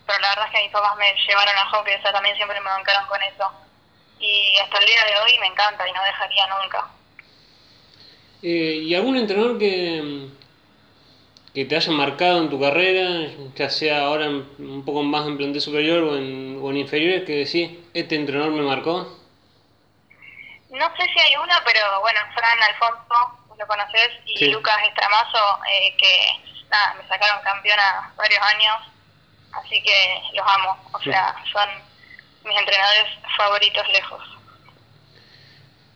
pero 0.06 0.18
la 0.18 0.28
verdad 0.30 0.46
es 0.46 0.50
que 0.50 0.62
mis 0.64 0.72
papás 0.72 0.96
me 0.96 1.14
llevaron 1.25 1.56
a 1.56 1.66
hockey, 1.66 1.94
o 1.94 2.02
sea, 2.02 2.12
también 2.12 2.34
siempre 2.34 2.60
me 2.60 2.70
bancaron 2.70 3.06
con 3.06 3.22
eso. 3.22 3.52
Y 4.18 4.58
hasta 4.58 4.78
el 4.78 4.87
día 4.87 5.04
de 5.04 5.20
hoy 5.20 5.38
me 5.38 5.46
encanta 5.46 5.88
y 5.88 5.92
no 5.92 6.02
dejaría 6.02 6.46
nunca. 6.49 6.88
Eh, 8.42 8.80
¿Y 8.82 8.94
algún 8.96 9.16
entrenador 9.16 9.56
que, 9.56 10.30
que 11.54 11.64
te 11.64 11.76
haya 11.76 11.92
marcado 11.92 12.40
en 12.42 12.50
tu 12.50 12.61
carrera, 12.61 13.28
ya 13.57 13.69
sea 13.71 14.04
ahora 14.07 14.26
en- 14.26 14.49
un 14.59 14.85
poco 14.85 15.02
más 15.02 15.26
en 15.26 15.37
plantel 15.37 15.61
superior 15.61 16.04
o 16.04 16.16
en, 16.16 16.59
o 16.62 16.71
en 16.71 16.76
inferiores, 16.76 17.25
que 17.25 17.45
decís, 17.45 17.71
este 17.92 18.14
entrenador 18.16 18.52
me 18.52 18.62
marcó? 18.62 19.19
No 20.71 20.87
sé 20.97 21.02
si 21.12 21.19
hay 21.21 21.35
uno, 21.37 21.52
pero 21.64 22.00
bueno, 22.00 22.21
Fran 22.35 22.59
Alfonso, 22.62 23.38
vos 23.49 23.59
lo 23.59 23.66
conoces, 23.66 24.09
y 24.26 24.38
Sí. 24.38 24.47
Lucas 24.50 24.76
Estramazo, 24.87 25.59
eh, 25.69 25.97
que 25.99 26.66
nada, 26.71 26.95
me 26.95 27.09
sacaron 27.09 27.42
campeona 27.42 28.12
varios 28.16 28.40
años, 28.42 28.76
así 29.52 29.83
que 29.83 30.23
los 30.35 30.47
amo. 30.49 30.76
O 30.92 31.00
sea, 31.00 31.35
son 31.52 31.69
mis 32.45 32.57
entrenadores 32.59 33.07
favoritos 33.37 33.88
lejos. 33.88 34.23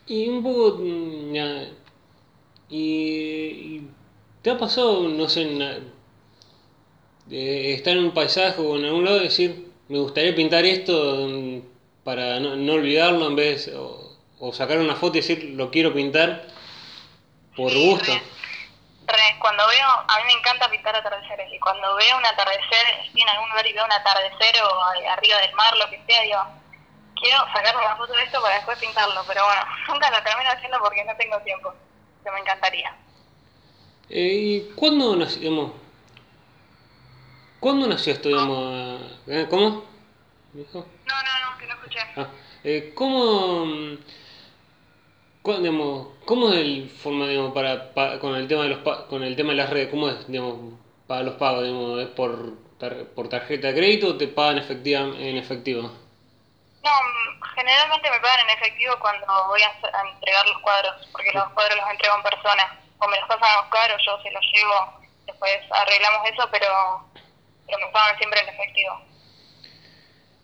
Y 0.07 0.29
un 0.29 0.43
poco, 0.43 0.79
mm, 0.81 1.37
y, 2.69 2.81
y 3.79 3.89
¿te 4.45 4.51
ha 4.53 4.59
pasado, 4.59 5.09
no 5.09 5.29
sé, 5.29 5.47
na- 5.47 5.79
estar 7.31 7.95
en 7.97 8.05
un 8.05 8.15
paisaje 8.15 8.61
o 8.61 8.77
en 8.77 8.85
algún 8.85 9.05
lado 9.05 9.19
y 9.19 9.25
decir, 9.25 9.73
me 9.89 9.99
gustaría 9.99 10.35
pintar 10.35 10.65
esto 10.65 11.27
mm, 11.29 11.61
para 12.05 12.39
no, 12.41 12.57
no 12.57 12.75
olvidarlo 12.75 13.27
en 13.27 13.37
vez, 13.37 13.69
o, 13.69 14.19
o 14.39 14.53
sacar 14.53 14.79
una 14.79 14.97
foto 14.97 15.19
y 15.19 15.21
decir, 15.21 15.45
lo 15.57 15.71
quiero 15.71 15.93
pintar 15.95 16.47
por 17.57 17.71
Sí, 17.71 17.91
gusto? 17.91 18.13
re. 18.13 18.23
Re, 19.07 19.37
cuando 19.39 19.67
veo, 19.69 19.87
a 20.09 20.17
mí 20.19 20.25
me 20.27 20.33
encanta 20.33 20.69
pintar 20.71 20.97
atardeceres, 20.97 21.53
y 21.53 21.59
cuando 21.59 21.95
veo 21.97 22.17
un 22.17 22.25
atardecer, 22.27 22.85
estoy 23.05 23.21
en 23.21 23.29
algún 23.29 23.49
lugar 23.51 23.67
y 23.67 23.73
veo 23.75 23.85
un 23.85 23.93
atardecer 23.93 24.63
o 24.63 24.83
a- 24.83 25.13
arriba 25.13 25.39
del 25.41 25.55
mar, 25.55 25.77
lo 25.77 25.89
que 25.91 26.03
sea, 26.07 26.23
digo, 26.23 26.41
quiero 27.21 27.39
sacarme 27.53 27.85
una 27.85 27.97
foto 27.97 28.15
de 28.15 28.23
esto 28.25 28.41
para 28.43 28.57
después 28.57 28.79
pintarlo, 28.79 29.23
pero 29.29 29.45
bueno, 29.45 29.63
nunca 29.89 30.11
lo 30.11 30.23
termino 30.23 30.51
haciendo 30.51 30.79
porque 30.81 31.05
no 31.05 31.15
tengo 31.17 31.39
tiempo, 31.41 31.75
pero 32.23 32.35
me 32.35 32.41
encantaría. 32.41 32.93
Eh, 34.11 34.35
¿Y 34.69 34.75
cuándo 34.75 35.17
nació, 35.17 35.41
digamos, 35.41 35.73
cuándo 37.61 37.87
nació 37.87 38.13
esto, 38.13 38.29
digamos? 38.29 39.01
eh, 39.27 39.47
¿Cómo? 39.49 39.85
¿Dijo? 40.53 40.87
No, 41.07 41.15
no, 41.15 41.51
no, 41.53 41.59
que 41.59 41.67
no 41.67 41.75
escuché. 41.75 41.99
Ah, 42.17 42.29
eh, 42.63 42.93
¿Cómo, 42.95 43.67
digamos, 45.45 46.09
cómo 46.25 46.53
es 46.53 46.59
el 46.61 46.91
forma, 46.91 47.27
digamos, 47.29 47.53
para, 47.53 47.93
pa- 47.95 48.19
con 48.19 48.35
el 48.37 48.47
tema 48.47 48.63
de 48.65 48.69
los 48.71 48.79
con 49.09 49.23
el 49.23 49.37
tema 49.37 49.51
de 49.51 49.57
las 49.57 49.71
redes, 49.71 49.89
cómo 49.91 50.09
es, 50.09 50.27
digamos, 50.29 50.79
para 51.07 51.23
los 51.23 51.35
pagos, 51.35 51.63
digamos, 51.65 52.01
es 52.01 52.09
por 52.09 52.53
tar- 52.79 53.07
por 53.15 53.29
tarjeta 53.29 53.69
de 53.69 53.75
crédito 53.75 54.09
o 54.09 54.17
te 54.17 54.29
pagan 54.29 54.59
efectiva, 54.59 55.01
en 55.01 55.37
efectivo? 55.37 55.83
No, 55.83 56.91
generalmente 57.55 58.11
me 58.11 58.21
pagan 58.21 58.41
en 58.49 58.51
efectivo 58.59 58.95
cuando 59.01 59.27
voy 59.49 59.61
a 59.63 59.73
entregar 60.13 60.47
los 60.47 60.59
cuadros, 60.61 61.09
porque 61.13 61.33
los 61.33 61.49
cuadros 61.51 61.79
los 61.79 61.91
entrego 61.91 62.17
en 62.17 62.23
persona. 62.23 62.79
O 62.99 63.09
me 63.09 63.19
los 63.19 63.29
pasan 63.29 63.59
a 63.59 63.63
buscar 63.63 63.91
o 63.91 63.99
yo 63.99 64.23
se 64.23 64.31
los 64.31 64.45
llevo, 64.53 65.01
después 65.27 65.53
arreglamos 65.71 66.29
eso, 66.31 66.49
pero, 66.51 66.69
pero 67.67 67.79
me 67.79 67.93
pagan 67.93 68.17
siempre 68.19 68.41
en 68.41 68.49
efectivo. 68.49 69.01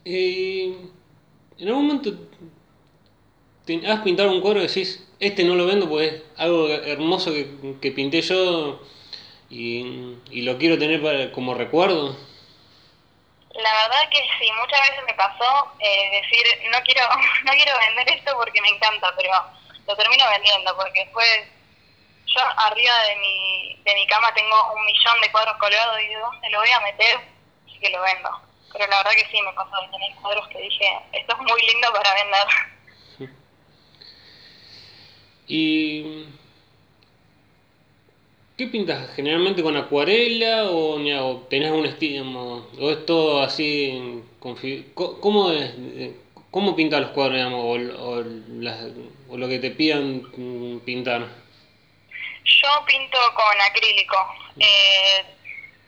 Eh, 0.05 0.77
en 1.59 1.69
algún 1.69 1.87
momento 1.87 2.11
te 3.67 3.87
has 3.87 4.01
pintado 4.01 4.31
un 4.31 4.41
cuadro 4.41 4.61
y 4.61 4.67
decís, 4.67 5.07
este 5.21 5.45
no 5.45 5.55
lo 5.55 5.67
vendo 5.67 5.89
porque 5.89 6.07
es 6.07 6.23
algo 6.39 6.69
hermoso 6.69 7.33
que, 7.33 7.77
que 7.81 7.93
pinté 7.93 8.23
yo 8.23 8.81
y, 9.51 10.17
y 10.31 10.43
lo 10.43 10.57
quiero 10.59 10.79
tener 10.79 11.03
para, 11.03 11.31
como 11.33 11.55
recuerdo. 11.55 12.17
La 13.55 13.73
verdad 13.75 14.09
que 14.11 14.19
sí, 14.39 14.49
muchas 14.59 14.81
veces 14.89 15.05
me 15.07 15.15
pasó 15.15 15.73
eh, 15.81 16.23
decir, 16.23 16.71
no 16.71 16.79
quiero 16.85 17.03
no 17.45 17.53
quiero 17.53 17.73
vender 17.79 18.17
esto 18.17 18.33
porque 18.37 18.63
me 18.63 18.69
encanta, 18.69 19.13
pero 19.17 19.33
lo 19.87 19.97
termino 19.97 20.25
vendiendo 20.31 20.77
porque 20.77 21.05
después 21.05 21.29
yo 22.35 22.41
arriba 22.57 22.93
de 23.09 23.17
mi, 23.17 23.75
de 23.85 23.95
mi 23.95 24.07
cama 24.07 24.33
tengo 24.35 24.57
un 24.75 24.85
millón 24.87 25.21
de 25.23 25.31
cuadros 25.33 25.57
colgados 25.59 26.01
y 26.03 26.07
de 26.09 26.17
dónde 26.19 26.51
lo 26.51 26.59
voy 26.61 26.71
a 26.71 26.81
meter, 26.81 27.17
así 27.67 27.79
que 27.79 27.91
lo 27.91 28.01
vendo. 28.03 28.31
Pero 28.73 28.87
la 28.87 28.99
verdad 28.99 29.13
que 29.13 29.27
sí 29.31 29.43
me 29.43 29.53
pasó 29.53 29.81
de 29.83 29.89
tener 29.89 30.15
cuadros 30.23 30.47
que 30.49 30.61
dije, 30.63 30.87
esto 31.13 31.33
es 31.35 31.39
muy 31.41 31.61
lindo 31.67 31.93
para 31.93 32.15
vender. 32.15 32.47
¿Y 35.49 36.27
qué 38.57 38.67
pintas? 38.69 39.11
¿Generalmente 39.17 39.63
con 39.63 39.77
acuarela 39.77 40.71
o, 40.71 40.97
o 41.01 41.37
tenés 41.49 41.73
un 41.73 41.87
estilo? 41.87 42.67
¿O 42.79 42.91
es 42.91 43.05
todo 43.07 43.43
así? 43.43 44.23
¿Cómo, 44.95 45.51
es, 45.51 45.73
eh, 45.77 46.17
cómo 46.51 46.77
pintas 46.77 47.01
los 47.01 47.11
cuadros, 47.11 47.37
digamos, 47.37 47.61
o, 47.65 48.03
o 48.03 48.23
las- 48.61 48.85
o 49.29 49.37
lo 49.37 49.49
que 49.49 49.59
te 49.59 49.71
pidan 49.73 50.23
mm, 50.37 50.81
pintar? 50.81 51.27
Yo 52.51 52.85
pinto 52.85 53.19
con 53.35 53.61
acrílico. 53.61 54.17
Eh, 54.59 55.25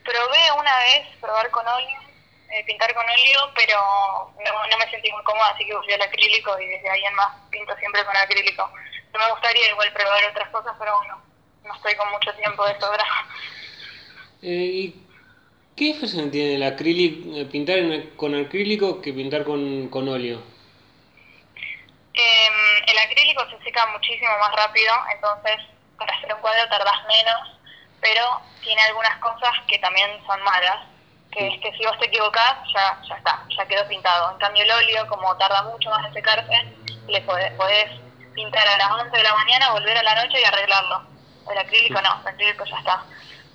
probé 0.05 0.53
una 0.59 0.79
vez 0.79 1.07
probar 1.21 1.51
con 1.51 1.67
óleo, 1.67 2.01
eh, 2.51 2.65
pintar 2.65 2.95
con 2.95 3.05
óleo, 3.05 3.51
pero 3.55 4.33
no, 4.45 4.67
no 4.67 4.79
me 4.79 4.91
sentí 4.91 5.11
muy 5.11 5.23
cómoda, 5.25 5.51
así 5.51 5.67
que 5.67 5.75
volví 5.75 5.93
al 5.93 6.03
acrílico 6.03 6.59
y 6.61 6.67
desde 6.67 6.89
ahí 6.89 7.05
en 7.05 7.15
más 7.15 7.37
pinto 7.51 7.77
siempre 7.79 8.05
con 8.05 8.17
acrílico. 8.17 8.71
No 9.13 9.19
me 9.19 9.31
gustaría 9.31 9.71
igual 9.71 9.93
probar 9.93 10.25
otras 10.31 10.49
cosas, 10.51 10.75
pero 10.79 10.97
bueno, 10.99 11.23
no 11.65 11.75
estoy 11.75 11.95
con 11.97 12.11
mucho 12.11 12.33
tiempo 12.35 12.65
de 12.67 12.81
sobra. 12.81 13.05
Eh, 14.43 14.49
¿Y 14.49 15.07
qué 15.77 15.85
diferencia 15.85 16.31
tiene 16.31 16.55
el 16.55 16.63
acrílico, 16.63 17.37
eh, 17.37 17.45
pintar 17.47 17.79
con 18.17 18.35
acrílico 18.35 19.01
que 19.03 19.13
pintar 19.13 19.45
con, 19.45 19.89
con 19.89 20.09
óleo? 20.09 20.43
Eh, 22.15 22.49
el 22.87 22.99
acrílico 22.99 23.49
se 23.51 23.63
seca 23.65 23.87
muchísimo 23.87 24.31
más 24.39 24.55
rápido, 24.55 24.93
entonces 25.15 25.59
para 26.07 26.19
hacer 26.19 26.35
un 26.35 26.41
cuadro 26.41 26.69
tardás 26.69 27.05
menos, 27.09 27.61
pero 28.01 28.25
tiene 28.63 28.83
algunas 28.83 29.17
cosas 29.19 29.51
que 29.69 29.79
también 29.79 30.11
son 30.27 30.43
malas, 30.43 30.79
que 31.31 31.49
es 31.49 31.61
que 31.61 31.73
si 31.77 31.85
vos 31.85 31.99
te 31.99 32.07
equivocás, 32.07 32.55
ya, 32.75 33.01
ya 33.09 33.15
está, 33.17 33.45
ya 33.57 33.67
quedó 33.67 33.87
pintado. 33.89 34.33
En 34.33 34.39
cambio 34.39 34.63
el 34.63 34.71
óleo, 34.71 35.07
como 35.09 35.37
tarda 35.37 35.63
mucho 35.63 35.89
más 35.91 36.05
en 36.07 36.13
secarse, 36.13 36.53
le 37.09 37.21
podés, 37.23 37.51
podés 37.53 37.87
pintar 38.35 38.67
a 38.69 38.77
las 38.77 38.91
11 38.91 39.17
de 39.17 39.23
la 39.23 39.35
mañana, 39.35 39.71
volver 39.73 39.97
a 39.97 40.03
la 40.03 40.15
noche 40.15 40.41
y 40.41 40.45
arreglarlo. 40.45 41.03
El 41.51 41.59
acrílico 41.59 42.01
no, 42.01 42.21
el 42.23 42.29
acrílico 42.29 42.65
ya 42.65 42.77
está. 42.79 43.07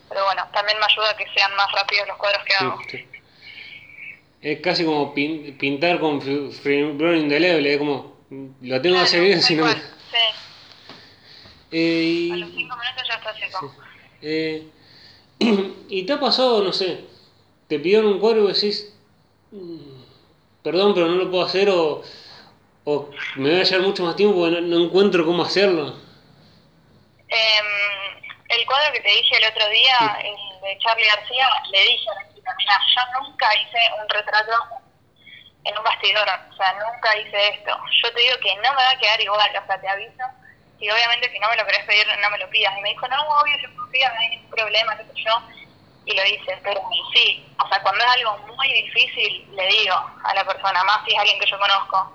Pero 0.09 0.23
bueno, 0.25 0.47
también 0.53 0.77
me 0.79 0.85
ayuda 0.85 1.11
a 1.11 1.17
que 1.17 1.25
sean 1.35 1.53
más 1.55 1.71
rápidos 1.71 2.07
los 2.07 2.17
cuadros 2.17 2.43
que 2.45 2.55
hago. 2.55 2.77
sí. 2.89 3.09
Es 4.41 4.59
casi 4.61 4.85
como 4.85 5.13
pin- 5.13 5.57
pintar 5.57 5.99
con 5.99 6.21
fibrón 6.21 7.17
indeleble, 7.17 7.73
es 7.73 7.77
como 7.77 8.17
lo 8.61 8.81
tengo 8.81 8.97
que 8.97 9.01
hacer 9.03 9.21
bien, 9.21 9.41
si 9.41 9.55
no 9.55 9.67
Sí, 9.67 9.77
Eh, 11.71 12.29
a 12.33 12.37
los 12.37 12.49
5 12.49 12.75
minutos 12.77 13.03
ya 13.07 13.15
está 13.15 13.33
seco. 13.37 13.75
eh, 14.21 14.67
y 15.89 16.03
te 16.05 16.13
ha 16.13 16.19
pasado, 16.19 16.63
no 16.63 16.71
sé, 16.73 17.05
te 17.67 17.79
pidieron 17.79 18.07
un 18.13 18.19
cuadro 18.19 18.45
y 18.49 18.53
decís, 18.53 18.93
"Mm, 19.51 20.01
perdón, 20.63 20.93
pero 20.93 21.07
no 21.07 21.15
lo 21.15 21.29
puedo 21.29 21.43
hacer 21.45 21.69
o, 21.69 22.01
o 22.85 23.09
me 23.35 23.49
voy 23.51 23.59
a 23.59 23.63
llevar 23.63 23.85
mucho 23.85 24.03
más 24.03 24.15
tiempo 24.15 24.37
porque 24.39 24.61
no, 24.61 24.61
no 24.61 24.85
encuentro 24.85 25.25
cómo 25.25 25.43
hacerlo. 25.43 25.95
Em, 27.27 27.65
el 28.49 28.65
cuadro 28.65 28.93
que 28.93 29.01
te 29.01 29.09
dije 29.09 29.37
el 29.37 29.51
otro 29.51 29.67
día, 29.69 29.97
el 30.23 30.61
de 30.61 30.77
Charlie 30.79 31.05
García, 31.07 31.47
le 31.71 31.81
dije 31.83 32.09
a 32.09 32.15
la 32.15 32.33
chica, 32.33 32.55
mira, 32.57 32.79
yo 32.95 33.21
nunca 33.21 33.47
hice 33.55 33.77
un 34.01 34.09
retrato 34.09 34.51
en 35.65 35.77
un 35.77 35.83
bastidor, 35.83 36.23
o 36.49 36.55
sea, 36.55 36.73
nunca 36.73 37.17
hice 37.19 37.49
esto. 37.49 37.71
Yo 38.03 38.13
te 38.13 38.21
digo 38.21 38.35
que 38.41 38.55
no 38.55 38.61
me 38.71 38.83
va 38.83 38.89
a 38.91 38.97
quedar 38.97 39.19
igual, 39.21 39.49
o 39.61 39.65
sea, 39.67 39.81
te 39.81 39.87
aviso. 39.89 40.23
Y 40.79 40.89
obviamente 40.89 41.31
si 41.31 41.39
no 41.39 41.49
me 41.49 41.57
lo 41.57 41.65
querés 41.65 41.85
pedir, 41.85 42.05
no 42.21 42.29
me 42.29 42.37
lo 42.37 42.49
pidas. 42.49 42.73
Y 42.77 42.81
me 42.81 42.89
dijo, 42.89 43.07
no, 43.07 43.17
obvio, 43.41 43.55
yo 43.61 43.69
confío, 43.75 44.07
no 44.09 44.19
hay 44.19 44.29
ningún 44.29 44.49
problema, 44.49 44.97
qué 44.97 45.03
sé 45.05 45.23
yo. 45.25 45.33
Y 46.05 46.15
lo 46.15 46.23
hice, 46.25 46.57
pero 46.63 46.81
sí, 47.13 47.43
o 47.63 47.67
sea, 47.67 47.81
cuando 47.81 48.03
es 48.03 48.11
algo 48.11 48.37
muy 48.55 48.71
difícil, 48.73 49.45
le 49.55 49.67
digo 49.67 49.95
a 50.23 50.33
la 50.33 50.45
persona, 50.45 50.83
más 50.85 51.03
si 51.05 51.13
es 51.13 51.19
alguien 51.19 51.39
que 51.39 51.49
yo 51.49 51.59
conozco. 51.59 52.13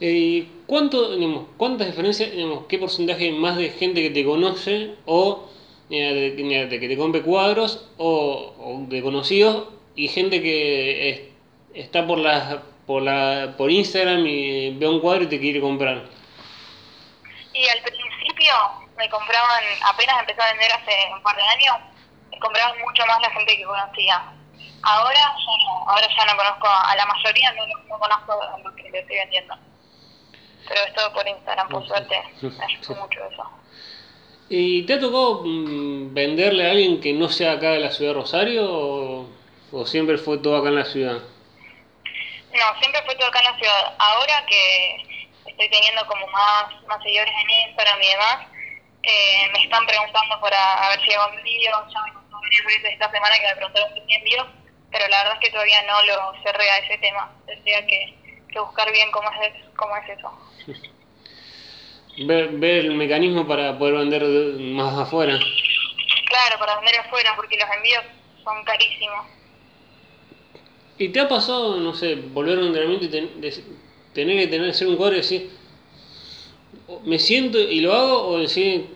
Eh, 0.00 0.10
¿Y 0.10 0.48
cuánto, 0.66 1.14
digamos, 1.14 1.44
cuántas 1.58 1.86
diferencias, 1.88 2.32
digamos, 2.32 2.64
qué 2.68 2.78
porcentaje 2.78 3.30
más 3.32 3.56
de 3.56 3.70
gente 3.70 4.02
que 4.02 4.10
te 4.10 4.24
conoce 4.24 4.94
o 5.04 5.48
eh, 5.90 6.34
de, 6.36 6.80
que 6.80 6.88
te 6.88 6.96
compre 6.96 7.22
cuadros 7.22 7.88
o, 7.98 8.84
de 8.88 9.02
conocidos 9.02 9.68
y 9.94 10.08
gente 10.08 10.40
que 10.42 11.10
es- 11.10 11.20
está 11.74 12.06
por 12.06 12.18
la, 12.18 12.62
por 12.86 13.02
la 13.02 13.54
por 13.58 13.70
Instagram 13.70 14.26
y 14.26 14.70
ve 14.78 14.88
un 14.88 15.00
cuadro 15.00 15.24
y 15.24 15.28
te 15.28 15.38
quiere 15.38 15.60
comprar? 15.60 16.04
Y 17.60 17.68
al 17.68 17.82
principio 17.82 18.54
me 18.96 19.06
compraban, 19.10 19.62
apenas 19.86 20.20
empecé 20.20 20.40
a 20.40 20.52
vender 20.52 20.72
hace 20.72 21.12
un 21.12 21.22
par 21.22 21.36
de 21.36 21.42
años, 21.42 21.76
me 22.30 22.38
compraban 22.38 22.78
mucho 22.80 23.04
más 23.04 23.20
la 23.20 23.30
gente 23.32 23.54
que 23.54 23.64
conocía. 23.64 24.32
Ahora 24.82 25.14
ya 25.14 25.28
no, 25.28 25.90
ahora 25.90 26.08
ya 26.08 26.24
no 26.24 26.38
conozco 26.38 26.66
a 26.66 26.96
la 26.96 27.04
mayoría, 27.04 27.52
no, 27.52 27.66
no 27.86 27.98
conozco 27.98 28.32
a 28.32 28.58
los 28.60 28.74
que 28.76 28.88
le 28.88 29.00
estoy 29.00 29.16
vendiendo. 29.16 29.54
Pero 30.66 30.80
es 30.86 30.94
todo 30.94 31.12
por 31.12 31.28
Instagram, 31.28 31.68
por 31.68 31.86
suerte, 31.86 32.22
me 32.40 32.64
ayudó 32.64 32.94
mucho 32.94 33.20
eso. 33.30 33.50
¿Y 34.48 34.86
te 34.86 34.94
ha 34.94 35.00
tocado 35.00 35.42
mm, 35.44 36.14
venderle 36.14 36.66
a 36.66 36.70
alguien 36.70 36.98
que 37.02 37.12
no 37.12 37.28
sea 37.28 37.52
acá 37.52 37.72
de 37.72 37.80
la 37.80 37.90
ciudad 37.90 38.12
de 38.12 38.20
Rosario 38.20 38.64
o, 38.72 39.28
o 39.70 39.84
siempre 39.84 40.16
fue 40.16 40.38
todo 40.38 40.56
acá 40.56 40.70
en 40.70 40.76
la 40.76 40.86
ciudad? 40.86 41.18
No, 42.52 42.80
siempre 42.80 43.02
fue 43.04 43.14
todo 43.16 43.28
acá 43.28 43.40
en 43.40 43.52
la 43.52 43.58
ciudad. 43.58 43.94
Ahora 43.98 44.46
que 44.46 45.09
estoy 45.60 45.68
teniendo 45.78 46.06
como 46.06 46.26
más, 46.28 46.72
más 46.88 47.02
seguidores 47.02 47.32
en 47.34 47.68
Instagram 47.68 48.00
y 48.02 48.06
demás, 48.08 48.36
eh, 49.02 49.50
me 49.52 49.62
están 49.64 49.86
preguntando 49.86 50.40
para 50.40 50.86
a 50.86 50.88
ver 50.90 51.00
si 51.04 51.12
hago 51.12 51.32
envío. 51.34 51.70
Ya 51.92 52.02
me 52.04 52.12
contó 52.14 52.36
varias 52.40 52.64
veces 52.66 52.92
esta 52.92 53.10
semana 53.10 53.34
que 53.36 53.46
me 53.48 53.56
preguntaron 53.56 53.90
si 53.94 54.14
envío, 54.14 54.46
pero 54.90 55.08
la 55.08 55.18
verdad 55.18 55.34
es 55.34 55.40
que 55.46 55.52
todavía 55.52 55.82
no 55.82 56.02
lo 56.06 56.42
cerré 56.42 56.70
a 56.70 56.78
ese 56.78 56.98
tema. 56.98 57.30
Tendría 57.46 57.86
que, 57.86 58.14
que 58.50 58.60
buscar 58.60 58.90
bien 58.92 59.10
cómo 59.10 59.28
es, 59.42 59.52
cómo 59.76 59.96
es 59.96 60.08
eso. 60.18 60.32
Ver, 62.26 62.48
ver 62.48 62.84
el 62.86 62.94
mecanismo 62.94 63.46
para 63.46 63.78
poder 63.78 63.94
vender 63.94 64.26
de- 64.26 64.62
más 64.74 64.98
afuera. 64.98 65.38
Claro, 66.26 66.58
para 66.58 66.76
vender 66.76 67.00
afuera, 67.00 67.32
porque 67.36 67.56
los 67.56 67.68
envíos 67.70 68.04
son 68.44 68.64
carísimos. 68.64 69.26
¿Y 70.98 71.08
te 71.10 71.20
ha 71.20 71.28
pasado, 71.28 71.76
no 71.76 71.94
sé, 71.94 72.14
volver 72.14 72.58
a 72.58 72.60
un 72.60 72.66
entrenamiento 72.68 73.06
y 73.06 73.08
de- 73.08 73.80
tener 74.14 74.38
que 74.38 74.46
tener 74.46 74.70
hacer 74.70 74.88
un 74.88 74.96
cuadro 74.96 75.14
y 75.16 75.20
decir, 75.20 75.50
"Oh, 76.88 77.00
me 77.04 77.18
siento 77.18 77.58
y 77.58 77.80
lo 77.80 77.94
hago 77.94 78.26
o 78.28 78.38
decir, 78.38 78.88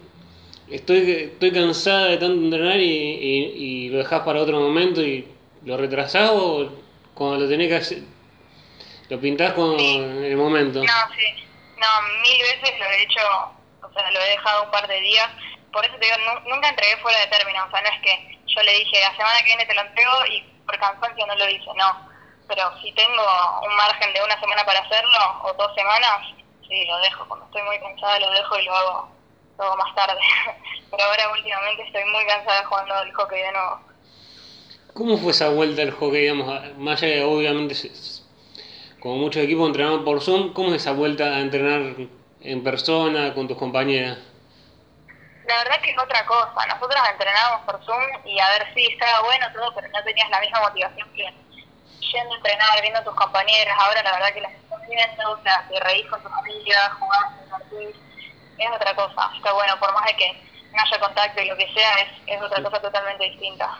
estoy, 0.70 1.10
estoy 1.32 1.52
cansada 1.52 2.06
de 2.06 2.16
tanto 2.18 2.44
entrenar 2.44 2.78
y, 2.80 2.84
y, 2.86 3.88
lo 3.90 3.98
dejas 3.98 4.22
para 4.22 4.40
otro 4.40 4.60
momento 4.60 5.02
y 5.02 5.28
lo 5.64 5.76
retrasás 5.76 6.30
o 6.32 6.72
cuando 7.14 7.44
lo 7.44 7.48
tenés 7.48 7.68
que 7.68 7.76
hacer, 7.76 7.98
lo 9.08 9.20
pintás 9.20 9.54
en 9.56 10.24
el 10.24 10.36
momento? 10.36 10.80
No, 10.80 10.92
sí. 11.16 11.44
No, 11.76 11.88
mil 12.22 12.38
veces 12.40 12.78
lo 12.78 12.84
he 12.86 13.02
hecho, 13.02 13.20
o 13.82 13.92
sea, 13.92 14.10
lo 14.10 14.20
he 14.20 14.30
dejado 14.30 14.64
un 14.64 14.70
par 14.70 14.88
de 14.88 15.00
días. 15.00 15.28
Por 15.72 15.84
eso 15.84 15.94
te 16.00 16.06
digo, 16.06 16.16
nu- 16.18 16.50
nunca 16.54 16.68
entregué 16.70 16.96
fuera 16.98 17.18
de 17.20 17.26
término. 17.26 17.58
O 17.66 17.70
sea, 17.70 17.82
no 17.82 17.88
es 17.88 18.00
que 18.02 18.38
yo 18.46 18.62
le 18.62 18.72
dije, 18.78 19.00
la 19.00 19.10
semana 19.16 19.38
que 19.38 19.44
viene 19.44 19.66
te 19.66 19.74
lo 19.74 19.80
entrego 19.82 20.12
y 20.32 20.42
por 20.64 20.78
cansancio 20.78 21.26
no 21.26 21.34
lo 21.36 21.50
hice, 21.50 21.66
no. 21.76 22.13
Pero 22.48 22.62
si 22.80 22.92
tengo 22.92 23.22
un 23.66 23.76
margen 23.76 24.12
de 24.12 24.22
una 24.22 24.38
semana 24.38 24.64
para 24.64 24.80
hacerlo, 24.80 25.18
o 25.44 25.52
dos 25.54 25.74
semanas, 25.74 26.20
sí, 26.68 26.84
lo 26.86 26.98
dejo. 26.98 27.26
Cuando 27.26 27.46
estoy 27.46 27.62
muy 27.62 27.78
cansada 27.80 28.18
lo 28.18 28.30
dejo 28.30 28.58
y 28.58 28.64
lo 28.64 28.74
hago, 28.74 29.08
lo 29.58 29.64
hago 29.64 29.76
más 29.76 29.94
tarde. 29.94 30.20
Pero 30.90 31.02
ahora 31.04 31.32
últimamente 31.32 31.82
estoy 31.84 32.04
muy 32.04 32.26
cansada 32.26 32.64
jugando 32.66 32.94
al 32.94 33.12
hockey 33.12 33.40
de 33.40 33.52
nuevo. 33.52 33.80
¿Cómo 34.92 35.18
fue 35.18 35.32
esa 35.32 35.48
vuelta 35.48 35.82
al 35.82 35.90
hockey, 35.90 36.20
digamos, 36.20 36.76
más 36.76 37.02
allá 37.02 37.14
de 37.16 37.24
obviamente, 37.24 37.74
como 39.00 39.16
muchos 39.16 39.42
equipos 39.42 39.66
entrenaban 39.66 40.04
por 40.04 40.22
Zoom, 40.22 40.54
¿cómo 40.54 40.70
es 40.70 40.76
esa 40.76 40.92
vuelta 40.92 41.24
a 41.24 41.40
entrenar 41.40 41.94
en 42.40 42.64
persona 42.64 43.34
con 43.34 43.48
tus 43.48 43.58
compañeras? 43.58 44.18
La 45.46 45.58
verdad 45.58 45.80
que 45.82 45.90
es 45.90 45.98
otra 46.02 46.24
cosa. 46.24 46.66
Nosotros 46.68 47.02
entrenábamos 47.12 47.66
por 47.66 47.84
Zoom 47.84 48.02
y 48.24 48.38
a 48.38 48.48
ver 48.50 48.72
si 48.72 48.86
estaba 48.86 49.20
bueno 49.24 49.46
todo, 49.52 49.74
pero 49.74 49.88
no 49.88 50.02
tenías 50.04 50.30
la 50.30 50.40
misma 50.40 50.60
motivación 50.60 51.12
que 51.12 51.26
yendo 52.12 52.34
a 52.34 52.36
entrenar, 52.36 52.80
viendo 52.82 53.00
a 53.00 53.04
tus 53.04 53.14
compañeras. 53.14 53.76
Ahora 53.78 54.02
la 54.02 54.12
verdad 54.12 54.34
que 54.34 54.40
las 54.40 54.52
estás 54.52 54.80
viendo, 54.88 55.30
o 55.30 55.42
sea, 55.42 55.66
te 55.68 55.80
reís 55.80 56.06
con 56.06 56.22
tus 56.22 56.32
amigas, 56.32 56.92
jugás, 56.98 57.24
compartís. 57.40 57.96
Es 58.58 58.70
otra 58.74 58.94
cosa. 58.94 59.30
Está 59.36 59.52
bueno, 59.52 59.78
por 59.80 59.92
más 59.94 60.04
de 60.06 60.16
que 60.16 60.32
no 60.72 60.80
haya 60.80 61.00
contacto 61.00 61.42
y 61.42 61.46
lo 61.46 61.56
que 61.56 61.72
sea, 61.72 61.92
es, 61.94 62.08
es 62.26 62.42
otra 62.42 62.62
cosa 62.62 62.80
totalmente 62.80 63.24
distinta. 63.24 63.70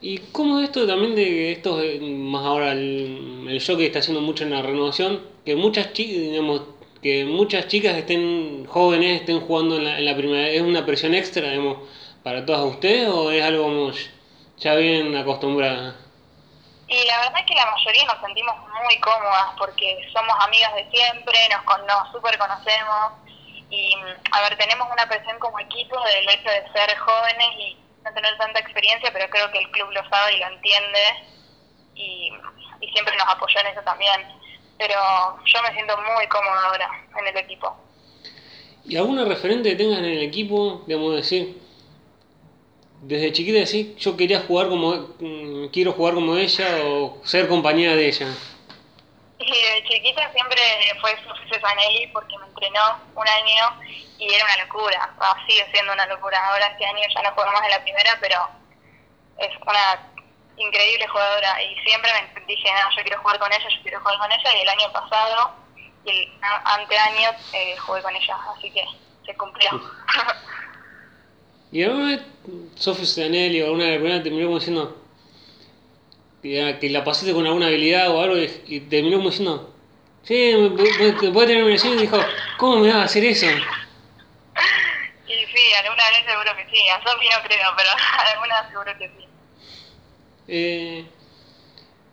¿Y 0.00 0.18
cómo 0.32 0.60
es 0.60 0.66
esto 0.66 0.86
también 0.86 1.16
de 1.16 1.24
que 1.24 1.52
esto, 1.52 1.82
eh, 1.82 1.98
más 2.00 2.44
ahora 2.44 2.72
el, 2.72 3.46
el 3.48 3.60
show 3.60 3.76
que 3.76 3.86
está 3.86 3.98
haciendo 3.98 4.20
mucho 4.20 4.44
en 4.44 4.50
la 4.50 4.62
renovación, 4.62 5.26
que 5.44 5.56
muchas 5.56 5.92
chicas, 5.92 6.16
digamos, 6.16 6.62
que 7.02 7.24
muchas 7.24 7.66
chicas 7.66 7.96
estén 7.96 8.64
jóvenes, 8.66 9.20
estén 9.20 9.40
jugando 9.40 9.76
en 9.76 9.84
la, 9.84 9.98
en 9.98 10.04
la 10.04 10.16
primera, 10.16 10.48
¿es 10.48 10.62
una 10.62 10.86
presión 10.86 11.14
extra, 11.14 11.50
digamos, 11.50 11.78
para 12.22 12.46
todas 12.46 12.64
ustedes 12.64 13.08
o 13.08 13.30
es 13.30 13.42
algo 13.42 13.64
como 13.64 13.92
ya 14.58 14.74
bien 14.76 15.16
acostumbrada? 15.16 15.96
Y 16.88 17.04
la 17.04 17.18
verdad 17.20 17.40
es 17.40 17.46
que 17.46 17.54
la 17.54 17.70
mayoría 17.70 18.04
nos 18.06 18.20
sentimos 18.20 18.54
muy 18.82 18.98
cómodas 19.00 19.52
porque 19.58 20.00
somos 20.10 20.34
amigas 20.40 20.74
de 20.74 20.88
siempre, 20.90 21.38
nos, 21.50 21.86
nos 21.86 22.12
super 22.12 22.38
conocemos 22.38 23.12
y, 23.68 23.94
a 24.32 24.40
ver, 24.40 24.56
tenemos 24.56 24.88
una 24.90 25.06
presión 25.06 25.38
como 25.38 25.60
equipo 25.60 26.00
del 26.02 26.28
hecho 26.30 26.48
de 26.48 26.72
ser 26.72 26.96
jóvenes 26.96 27.48
y 27.58 27.76
no 28.02 28.14
tener 28.14 28.38
tanta 28.38 28.60
experiencia, 28.60 29.10
pero 29.12 29.28
creo 29.28 29.50
que 29.50 29.58
el 29.58 29.70
club 29.70 29.90
lo 29.90 30.08
sabe 30.08 30.36
y 30.36 30.38
lo 30.40 30.46
entiende 30.46 31.00
y, 31.94 32.32
y 32.80 32.92
siempre 32.92 33.14
nos 33.18 33.28
apoyó 33.28 33.60
en 33.60 33.66
eso 33.66 33.82
también. 33.82 34.26
Pero 34.78 34.94
yo 35.44 35.62
me 35.62 35.74
siento 35.74 35.94
muy 35.98 36.26
cómoda 36.28 36.64
ahora 36.68 36.88
en 37.18 37.26
el 37.26 37.36
equipo. 37.36 37.76
¿Y 38.86 38.96
alguna 38.96 39.26
referente 39.26 39.68
que 39.68 39.76
tengas 39.76 39.98
en 39.98 40.06
el 40.06 40.22
equipo, 40.22 40.84
digamos, 40.86 41.16
decir, 41.16 41.60
desde 43.00 43.32
chiquita 43.32 43.58
decir, 43.58 43.96
yo 43.96 44.16
quería 44.16 44.40
jugar 44.40 44.68
como, 44.68 45.14
mm, 45.20 45.68
quiero 45.68 45.92
jugar 45.92 46.14
como 46.14 46.36
ella 46.36 46.66
o 46.84 47.20
ser 47.24 47.48
compañera 47.48 47.94
de 47.94 48.08
ella? 48.08 48.26
Y 49.38 49.50
de 49.50 49.84
chiquita 49.88 50.30
siempre 50.32 50.60
fue 51.00 51.10
Sofía 51.22 51.54
Cesanelli 51.54 52.08
porque 52.08 52.36
me 52.38 52.46
entrenó 52.46 52.98
un 53.14 53.28
año 53.28 53.80
y 54.18 54.34
era 54.34 54.44
una 54.44 54.64
locura. 54.64 55.10
Ah, 55.20 55.36
sigue 55.46 55.64
siendo 55.72 55.92
una 55.92 56.06
locura. 56.06 56.38
Ahora 56.48 56.66
este 56.66 56.84
año 56.84 57.02
ya 57.14 57.22
no 57.22 57.32
juego 57.32 57.52
más 57.52 57.62
en 57.62 57.70
la 57.70 57.82
primera, 57.82 58.18
pero 58.20 58.36
es 59.38 59.50
una 59.62 60.10
increíble 60.56 61.06
jugadora. 61.06 61.62
Y 61.62 61.76
siempre 61.84 62.10
me 62.12 62.44
dije, 62.46 62.68
no, 62.72 62.96
yo 62.96 63.02
quiero 63.02 63.22
jugar 63.22 63.38
con 63.38 63.52
ella, 63.52 63.68
yo 63.68 63.82
quiero 63.82 64.00
jugar 64.00 64.18
con 64.18 64.32
ella. 64.32 64.56
Y 64.56 64.60
el 64.62 64.68
año 64.68 64.92
pasado 64.92 65.54
y 66.04 66.10
el 66.10 66.32
anteaño 66.64 67.30
eh, 67.52 67.76
jugué 67.76 68.02
con 68.02 68.16
ella, 68.16 68.36
así 68.56 68.70
que 68.72 68.84
se 69.24 69.36
cumplió. 69.36 69.70
¿Y 71.70 71.82
alguna 71.82 72.06
vez 72.06 72.20
Sofi 72.76 73.04
Zanelli 73.06 73.60
o 73.62 73.66
alguna 73.66 73.84
de 73.84 73.90
las 73.90 73.98
primeras 74.00 74.22
terminó 74.22 74.46
como 74.46 74.58
diciendo 74.58 74.96
que, 76.42 76.76
que 76.80 76.90
la 76.90 77.04
pasaste 77.04 77.32
con 77.32 77.46
alguna 77.46 77.66
habilidad 77.66 78.10
o 78.10 78.20
algo 78.22 78.38
y, 78.38 78.50
y 78.68 78.80
terminó 78.80 79.16
como 79.18 79.30
diciendo, 79.30 79.74
sí, 80.22 80.52
me- 80.56 80.70
puede 80.70 81.46
tener 81.46 81.62
una 81.62 81.72
lesión 81.72 81.94
y 81.98 82.02
dijo, 82.02 82.16
¿cómo 82.58 82.76
me 82.80 82.88
vas 82.88 82.96
a 82.96 83.02
hacer 83.04 83.24
eso? 83.24 83.46
y 83.46 85.30
sí, 85.30 85.62
alguna 85.82 86.02
vez 86.08 86.24
seguro 86.26 86.56
que 86.56 86.76
sí. 86.76 86.82
A 86.88 87.02
Sofi 87.02 87.26
no 87.26 87.42
creo, 87.46 87.68
pero 87.76 87.90
alguna 88.34 88.68
seguro 88.70 88.92
que 88.98 89.08
sí. 89.08 89.24
Eh, 90.48 91.04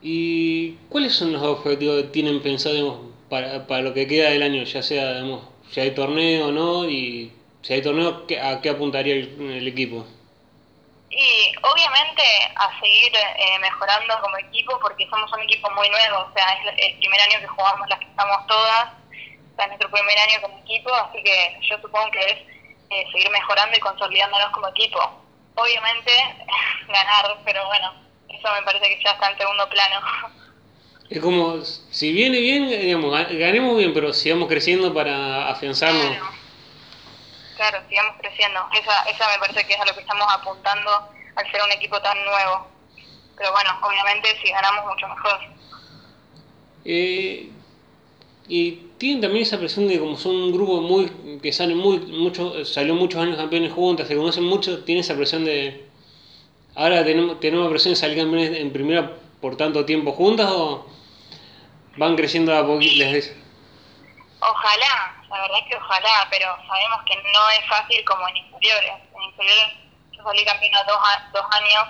¿Y 0.02 0.72
cuáles 0.90 1.14
son 1.14 1.32
los 1.32 1.42
objetivos 1.42 2.02
que 2.02 2.08
tienen 2.10 2.42
pensado 2.42 2.76
digamos, 2.76 3.00
para, 3.30 3.66
para 3.68 3.82
lo 3.84 3.94
que 3.94 4.08
queda 4.08 4.30
del 4.32 4.44
año? 4.44 4.64
Ya 4.64 4.84
sea, 4.84 5.14
digamos, 5.14 5.44
si 5.72 5.80
hay 5.80 5.92
torneo 5.92 6.48
o 6.48 6.52
no, 6.52 6.90
y 6.90 7.32
si 7.66 7.74
hay 7.74 7.82
torneo, 7.82 8.28
¿qué- 8.28 8.40
¿a 8.40 8.62
qué 8.62 8.70
apuntaría 8.70 9.16
el, 9.16 9.42
el 9.52 9.68
equipo? 9.68 10.06
Y 11.10 11.52
obviamente 11.64 12.24
a 12.56 12.80
seguir 12.80 13.12
eh, 13.16 13.60
mejorando 13.60 14.20
como 14.22 14.38
equipo 14.38 14.78
porque 14.82 15.08
somos 15.10 15.32
un 15.34 15.42
equipo 15.44 15.70
muy 15.72 15.90
nuevo, 15.90 16.18
o 16.30 16.34
sea, 16.36 16.46
es 16.54 16.74
el 16.92 16.98
primer 17.00 17.22
año 17.22 17.40
que 17.40 17.48
jugamos 17.48 17.88
las 17.90 18.00
que 18.00 18.06
estamos 18.06 18.38
todas, 18.48 18.86
o 18.86 19.56
sea, 19.56 19.66
es 19.66 19.70
nuestro 19.70 19.90
primer 19.92 20.18
año 20.20 20.42
como 20.42 20.60
equipo, 20.60 20.94
así 20.94 21.24
que 21.24 21.58
yo 21.70 21.78
supongo 21.82 22.12
que 22.12 22.20
es 22.20 22.38
eh, 22.90 23.06
seguir 23.12 23.30
mejorando 23.32 23.78
y 23.78 23.80
consolidándonos 23.80 24.50
como 24.52 24.68
equipo. 24.70 25.00
Obviamente 25.56 26.12
ganar, 26.88 27.38
pero 27.46 27.66
bueno, 27.68 27.94
eso 28.30 28.48
me 28.54 28.62
parece 28.64 28.90
que 28.90 29.04
ya 29.04 29.12
está 29.12 29.32
en 29.32 29.38
segundo 29.38 29.68
plano. 29.70 30.00
Es 31.08 31.22
como, 31.22 31.62
si 31.62 32.12
viene 32.12 32.40
bien, 32.40 32.68
digamos, 32.68 33.14
ga- 33.14 33.38
ganemos 33.38 33.78
bien, 33.78 33.94
pero 33.94 34.12
sigamos 34.12 34.48
creciendo 34.50 34.92
para 34.92 35.50
afianzarnos. 35.50 36.02
Claro, 36.18 36.35
claro, 37.56 37.80
sigamos 37.90 38.16
creciendo. 38.20 38.68
Esa, 38.74 39.04
esa 39.04 39.28
me 39.30 39.40
parece 39.40 39.66
que 39.66 39.74
es 39.74 39.80
a 39.80 39.86
lo 39.86 39.94
que 39.94 40.02
estamos 40.02 40.28
apuntando 40.32 40.92
al 41.36 41.52
ser 41.52 41.62
un 41.64 41.72
equipo 41.72 42.02
tan 42.02 42.18
nuevo. 42.26 42.68
Pero 43.38 43.52
bueno, 43.52 43.70
obviamente 43.82 44.30
si 44.42 44.52
ganamos 44.52 44.86
mucho 44.86 45.08
mejor. 45.08 45.40
Eh, 46.86 47.50
y 48.48 48.72
tienen 48.98 49.22
también 49.22 49.44
esa 49.44 49.58
presión 49.58 49.88
de 49.88 50.00
como 50.00 50.18
son 50.18 50.36
un 50.36 50.52
grupo 50.52 50.82
muy 50.82 51.40
que 51.42 51.52
salen 51.52 51.78
muy 51.78 51.98
mucho 52.00 52.64
salió 52.64 52.94
muchos 52.94 53.22
años 53.22 53.38
campeones 53.38 53.74
juntas, 53.74 54.08
se 54.08 54.16
conocen 54.16 54.44
mucho, 54.44 54.84
tiene 54.84 55.02
esa 55.02 55.16
presión 55.16 55.44
de 55.44 55.88
ahora 56.76 57.04
tenemos 57.04 57.40
tenemos 57.40 57.70
presión 57.70 57.94
de 57.94 58.00
salir 58.00 58.18
campeones 58.18 58.58
en 58.58 58.72
primera 58.72 59.14
por 59.42 59.58
tanto 59.58 59.84
tiempo 59.86 60.12
juntas 60.12 60.50
o 60.52 60.88
van 61.98 62.16
creciendo 62.16 62.56
a 62.56 62.66
poquito 62.66 63.04
Ojalá, 64.40 65.15
la 65.36 65.42
verdad 65.42 65.60
es 65.60 65.68
que 65.70 65.76
ojalá, 65.76 66.28
pero 66.30 66.48
sabemos 66.68 67.04
que 67.06 67.16
no 67.18 67.50
es 67.50 67.66
fácil 67.68 68.04
como 68.06 68.28
en 68.30 68.38
inferiores. 68.38 68.94
En 69.16 69.24
inferiores 69.24 69.68
yo 70.12 70.24
salí 70.24 70.46
campeona 70.46 70.84
dos, 70.88 70.98
a- 70.98 71.30
dos 71.34 71.46
años 71.52 71.88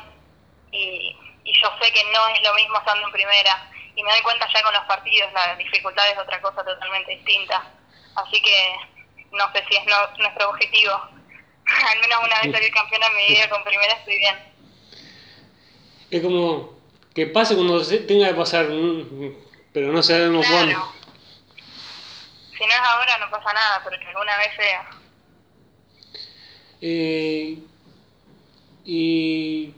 y, 0.72 1.16
y 1.44 1.54
yo 1.62 1.70
sé 1.80 1.92
que 1.94 2.04
no 2.06 2.28
es 2.30 2.42
lo 2.42 2.54
mismo 2.56 2.78
estando 2.78 3.06
en 3.06 3.12
primera. 3.14 3.70
Y 3.96 4.04
me 4.04 4.12
doy 4.12 4.22
cuenta 4.22 4.48
ya 4.52 4.64
con 4.64 4.74
los 4.74 4.84
partidos, 4.86 5.32
la 5.34 5.56
dificultad 5.58 6.10
es 6.10 6.18
otra 6.18 6.42
cosa 6.42 6.64
totalmente 6.66 7.12
distinta. 7.12 7.64
Así 8.16 8.42
que 8.42 8.76
no 9.32 9.52
sé 9.54 9.64
si 9.70 9.76
es 9.78 9.86
no- 9.86 10.18
nuestro 10.18 10.50
objetivo. 10.50 10.94
Al 11.92 12.00
menos 12.00 12.20
una 12.24 12.42
vez 12.42 12.52
salir 12.52 12.72
campeona 12.74 13.06
en 13.08 13.16
mi 13.16 13.28
vida 13.28 13.50
con 13.50 13.64
primera 13.64 13.94
estoy 13.94 14.18
bien. 14.18 14.36
Es 16.10 16.22
como 16.22 16.74
que 17.14 17.28
pase 17.28 17.56
cuando 17.56 17.86
tenga 18.08 18.28
que 18.30 18.34
pasar, 18.34 18.66
mm, 18.66 19.36
pero 19.74 19.92
no 19.92 20.02
sabemos 20.04 20.46
cuándo. 20.48 20.95
Si 22.66 22.70
no 22.70 22.74
es 22.74 22.90
ahora 22.90 23.18
no 23.20 23.30
pasa 23.30 23.54
nada, 23.54 23.82
pero 23.84 24.00
que 24.00 24.08
alguna 24.08 24.38
vez 24.38 24.48
sea. 24.58 24.90
Eh, 26.82 27.60
y 28.84 29.72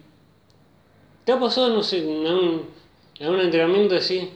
¿te 1.26 1.32
ha 1.34 1.39
pasado, 1.39 1.69
no 1.69 1.84
sé, 1.84 1.97
en 1.97 2.08
un, 2.08 2.73
en 3.19 3.39
entrenamiento 3.41 3.95
así, 3.95 4.32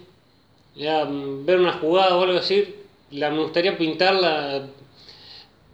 ya, 0.75 1.05
mm, 1.05 1.45
ver 1.45 1.59
una 1.61 1.73
jugada 1.73 2.17
o 2.17 2.23
algo 2.23 2.39
así, 2.39 2.75
la, 3.11 3.29
me 3.29 3.43
gustaría 3.43 3.77
pintarla 3.77 4.67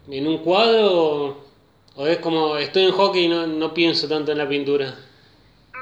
en 0.10 0.28
un 0.28 0.38
cuadro 0.40 0.94
o, 0.94 1.38
o 1.96 2.08
es 2.08 2.20
como 2.20 2.58
estoy 2.58 2.84
en 2.84 2.92
hockey 2.92 3.26
y 3.26 3.28
no, 3.28 3.48
no 3.48 3.74
pienso 3.74 4.08
tanto 4.08 4.32
en 4.32 4.38
la 4.38 4.48
pintura? 4.48 4.96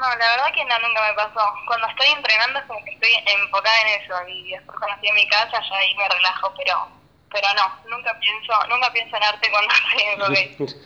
No, 0.06 0.20
la 0.20 0.30
verdad 0.38 0.54
que 0.54 0.64
no, 0.66 0.78
nunca 0.88 1.02
me 1.02 1.14
pasó. 1.16 1.42
Cuando 1.66 1.88
estoy 1.88 2.08
entrenando 2.14 2.60
es 2.60 2.66
como 2.66 2.84
que 2.86 2.92
estoy 2.92 3.10
enfocada 3.26 3.82
en 3.82 4.02
eso 4.02 4.14
y 4.30 4.52
después 4.52 4.78
cuando 4.78 4.96
estoy 4.96 5.10
en 5.10 5.16
mi 5.16 5.28
casa 5.28 5.52
ya 5.52 5.76
ahí 5.78 5.96
me 5.96 6.08
relajo, 6.10 6.54
pero 6.56 6.88
pero 7.32 7.48
no, 7.56 7.98
nunca 7.98 8.18
pienso, 8.20 8.54
nunca 8.70 8.94
pienso 8.94 9.18
en 9.18 9.24
arte 9.24 9.50
cuando 9.50 9.74
estoy 9.74 10.08
en 10.08 10.20
hockey. 10.60 10.80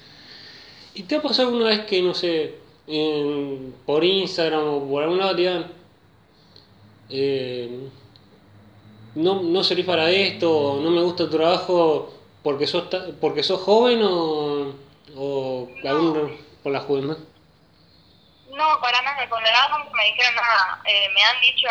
¿Y 0.95 1.03
te 1.03 1.15
ha 1.17 1.21
pasado 1.21 1.49
alguna 1.49 1.67
vez 1.67 1.82
que, 1.86 2.01
no 2.01 2.13
sé, 2.13 2.55
en- 2.88 3.75
por 3.86 4.03
Instagram 4.03 4.63
o 4.65 4.88
por 4.89 5.03
algún 5.03 5.19
lado 5.19 5.32
te 5.36 5.41
digan, 5.41 5.71
eh, 7.10 7.89
no, 9.15 9.41
no 9.43 9.63
servís 9.63 9.86
para 9.86 10.10
esto, 10.10 10.79
no 10.82 10.89
me 10.91 11.01
gusta 11.01 11.25
tu 11.25 11.38
trabajo 11.38 12.13
porque 12.41 12.67
sos, 12.67 12.86
porque 13.19 13.43
sos 13.43 13.62
joven 13.62 14.01
o, 14.03 14.73
o 15.15 15.67
algún, 15.84 16.38
por 16.63 16.71
la 16.71 16.79
juventud? 16.79 17.17
No, 18.60 18.80
para 18.82 19.02
nada, 19.02 19.30
con 19.30 19.41
la 19.41 19.50
edad 19.50 19.69
nunca 19.69 19.89
me 19.95 20.04
dijeron 20.04 20.36
nada. 20.36 20.82
Eh, 20.84 21.08
me 21.15 21.24
han 21.24 21.39
dicho, 21.39 21.69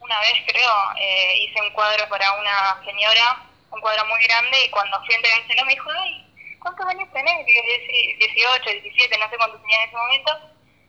una 0.00 0.20
vez 0.20 0.34
creo, 0.46 0.72
eh, 1.00 1.34
hice 1.38 1.60
un 1.62 1.70
cuadro 1.70 2.06
para 2.10 2.30
una 2.34 2.78
señora, 2.84 3.40
un 3.70 3.80
cuadro 3.80 4.04
muy 4.04 4.20
grande, 4.24 4.64
y 4.64 4.70
cuando 4.70 5.00
fui 5.06 5.14
a 5.14 5.16
entregárselo 5.16 5.64
me 5.64 5.72
dijo, 5.72 5.90
ay, 5.90 6.58
¿cuántos 6.60 6.86
años 6.86 7.08
tenés? 7.14 7.46
"Dieci- 7.46 8.18
18, 8.18 8.70
17, 8.70 9.16
no 9.18 9.30
sé 9.30 9.36
cuántos 9.38 9.60
tenía 9.62 9.78
en 9.82 9.88
ese 9.88 9.96
momento, 9.96 10.32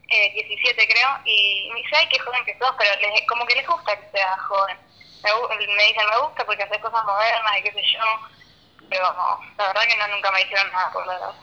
eh, 0.10 0.32
17 0.34 0.88
creo, 0.90 1.10
y 1.24 1.70
me 1.74 1.80
dice, 1.82 1.96
ay, 1.96 2.08
qué 2.10 2.20
joven 2.20 2.44
que 2.44 2.58
sos, 2.60 2.76
pero 2.78 2.92
les- 3.00 3.28
como 3.28 3.46
que 3.46 3.56
les 3.56 3.68
gusta 3.68 3.96
que 3.96 4.10
sea 4.18 4.38
joven. 4.50 4.78
Me, 5.24 5.32
me 5.76 5.84
dicen, 5.86 6.10
me 6.10 6.18
gusta 6.28 6.46
porque 6.46 6.64
haces 6.64 6.80
cosas 6.80 7.06
modernas 7.06 7.58
y 7.58 7.64
qué 7.64 7.72
sé 7.72 7.84
yo, 7.94 8.04
pero 8.90 9.14
no, 9.14 9.40
la 9.58 9.68
verdad 9.68 9.84
que 9.88 9.96
no, 9.96 10.08
nunca 10.10 10.32
me 10.32 10.40
dijeron 10.44 10.72
nada 10.74 10.92
por 10.92 11.08
la 11.08 11.16
edad. 11.16 11.36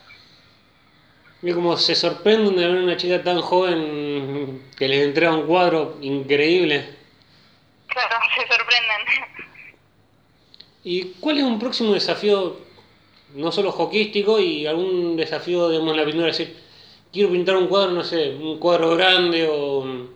Y 1.40 1.52
como 1.52 1.76
se 1.76 1.94
sorprenden 1.94 2.56
de 2.56 2.66
ver 2.66 2.82
una 2.82 2.96
chica 2.96 3.22
tan 3.22 3.40
joven 3.40 4.70
que 4.76 4.88
les 4.88 5.04
entrega 5.04 5.32
un 5.32 5.46
cuadro 5.46 5.96
increíble. 6.00 6.96
Claro, 7.86 8.16
se 8.34 8.46
sorprenden. 8.46 9.48
¿Y 10.82 11.04
cuál 11.20 11.38
es 11.38 11.44
un 11.44 11.58
próximo 11.58 11.92
desafío, 11.92 12.58
no 13.34 13.52
solo 13.52 13.70
hockeyístico, 13.70 14.40
y 14.40 14.66
algún 14.66 15.16
desafío, 15.16 15.68
digamos, 15.68 15.92
en 15.92 15.96
la 15.96 16.04
pintura? 16.04 16.30
Es 16.30 16.38
decir, 16.38 16.56
quiero 17.12 17.30
pintar 17.30 17.56
un 17.56 17.68
cuadro, 17.68 17.92
no 17.92 18.02
sé, 18.02 18.30
un 18.30 18.58
cuadro 18.58 18.96
grande 18.96 19.46
o, 19.48 20.08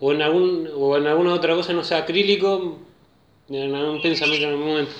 o, 0.00 0.12
en, 0.12 0.22
algún, 0.22 0.70
o 0.76 0.96
en 0.96 1.06
alguna 1.06 1.34
otra 1.34 1.54
cosa, 1.54 1.72
no 1.72 1.82
sé, 1.82 1.96
acrílico, 1.96 2.78
en 3.48 3.74
algún 3.74 4.00
pensamiento 4.00 4.46
en 4.46 4.52
algún 4.52 4.68
momento. 4.68 4.92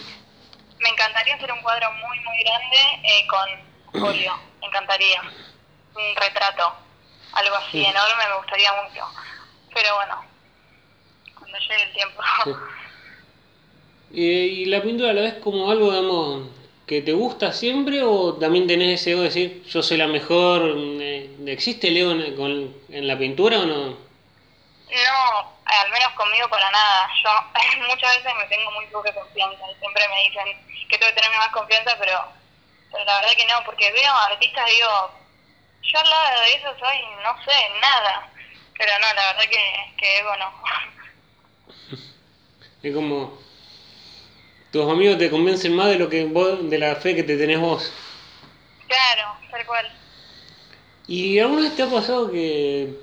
Me 0.80 0.88
encantaría 0.88 1.36
hacer 1.36 1.52
un 1.52 1.62
cuadro 1.62 1.92
muy, 1.92 2.18
muy 2.20 2.36
grande 2.42 2.76
eh, 3.04 3.26
con 3.92 4.02
óleo. 4.02 4.32
Me 4.64 4.68
encantaría. 4.68 5.20
Un 5.20 6.16
retrato. 6.16 6.72
Algo 7.34 7.54
así 7.56 7.70
Sí. 7.72 7.84
enorme 7.84 8.24
me 8.28 8.36
gustaría 8.38 8.72
mucho. 8.82 9.04
Pero 9.74 9.94
bueno, 9.96 10.24
cuando 11.38 11.58
llegue 11.58 11.82
el 11.82 11.92
tiempo. 11.92 12.22
Sí. 12.44 12.50
Eh, 14.14 14.46
¿Y 14.46 14.64
la 14.66 14.80
pintura 14.82 15.12
la 15.12 15.20
ves 15.22 15.34
como 15.34 15.70
algo, 15.70 15.90
digamos, 15.90 16.48
que 16.86 17.02
te 17.02 17.12
gusta 17.12 17.52
siempre 17.52 18.02
o 18.02 18.34
también 18.34 18.66
tenés 18.66 19.00
ese 19.00 19.10
ego 19.12 19.20
de 19.20 19.26
decir, 19.28 19.64
yo 19.64 19.82
soy 19.82 19.96
la 19.98 20.06
mejor? 20.06 20.62
eh, 20.76 21.36
¿Existe 21.46 21.88
el 21.88 21.96
ego 21.98 22.12
en, 22.12 22.34
con- 22.36 22.74
en 22.88 23.06
la 23.06 23.18
pintura 23.18 23.58
o 23.60 23.66
no? 23.66 23.86
No, 23.88 25.52
al 25.66 25.90
menos 25.90 26.08
conmigo 26.14 26.48
para 26.48 26.70
nada. 26.70 27.10
Yo 27.22 27.30
muchas 27.88 28.16
veces 28.16 28.32
me 28.38 28.46
tengo 28.46 28.70
muy 28.72 28.86
poca 28.86 29.12
confianza 29.12 29.62
y 29.70 29.78
siempre 29.80 30.08
me 30.08 30.22
dicen 30.28 30.88
que 30.88 30.96
tengo 30.98 31.12
que 31.12 31.20
tener 31.20 31.36
más 31.38 31.48
confianza, 31.48 31.96
pero, 31.98 32.24
pero 32.94 33.04
la 33.06 33.20
verdad 33.20 33.36
que 33.36 33.46
no, 33.46 33.64
porque 33.66 33.90
veo 33.90 34.12
artistas 34.30 34.70
y 34.70 34.74
digo, 34.76 35.10
yo 35.82 35.98
al 35.98 36.10
lado 36.10 36.40
de 36.42 36.52
eso 36.52 36.68
soy, 36.78 36.98
no 37.24 37.44
sé, 37.44 37.80
nada. 37.82 38.30
Pero 38.78 38.92
no, 39.00 39.14
la 39.14 39.32
verdad 39.32 39.50
que, 39.50 39.94
que 39.96 40.18
ego 40.18 40.36
no. 40.36 41.98
Es 42.84 42.94
como 42.94 43.38
tus 44.70 44.90
amigos 44.90 45.18
te 45.18 45.30
convencen 45.30 45.74
más 45.74 45.88
de 45.88 45.98
lo 45.98 46.08
que 46.08 46.24
vos, 46.24 46.70
de 46.70 46.78
la 46.78 46.94
fe 46.96 47.16
que 47.16 47.24
te 47.24 47.36
tenés 47.36 47.58
vos. 47.58 47.92
Claro, 48.86 49.36
tal 49.50 49.66
cual. 49.66 49.92
¿Y 51.08 51.38
alguna 51.40 51.62
vez 51.62 51.76
te 51.76 51.82
ha 51.82 51.90
pasado 51.90 52.30
que 52.30 52.94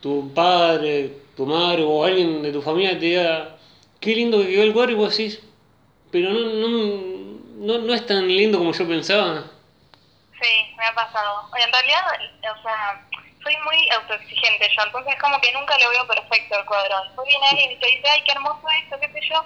tu 0.00 0.32
padre, 0.34 1.18
tu 1.36 1.46
madre 1.46 1.84
o 1.84 2.04
alguien 2.04 2.42
de 2.42 2.52
tu 2.52 2.62
familia 2.62 2.98
te 2.98 3.06
diga, 3.06 3.58
qué 4.00 4.14
lindo 4.14 4.40
que 4.40 4.48
quedó 4.48 4.62
el 4.62 4.72
cuadro 4.72 4.92
y 4.92 4.96
vos 4.96 5.16
decís, 5.16 5.40
pero 6.10 6.30
no, 6.30 6.40
no, 6.40 7.15
no, 7.56 7.78
no 7.78 7.94
es 7.94 8.06
tan 8.06 8.26
lindo 8.28 8.58
como 8.58 8.72
yo 8.72 8.86
pensaba? 8.86 9.44
Sí, 10.40 10.52
me 10.76 10.84
ha 10.84 10.94
pasado. 10.94 11.48
En 11.56 11.72
realidad, 11.72 12.02
o 12.58 12.62
sea, 12.62 13.06
soy 13.42 13.56
muy 13.64 13.88
autoexigente 13.90 14.68
yo, 14.76 14.82
entonces 14.84 15.14
como 15.20 15.40
que 15.40 15.52
nunca 15.52 15.76
lo 15.78 15.90
veo 15.90 16.06
perfecto 16.06 16.58
el 16.58 16.64
cuadro. 16.66 16.94
Después 17.06 17.26
viene 17.28 17.46
alguien 17.46 17.72
y 17.72 17.80
te 17.80 17.86
dice, 17.86 18.08
ay, 18.10 18.22
qué 18.24 18.32
hermoso 18.32 18.62
esto, 18.84 18.98
qué 19.00 19.08
sé 19.12 19.20
yo. 19.30 19.42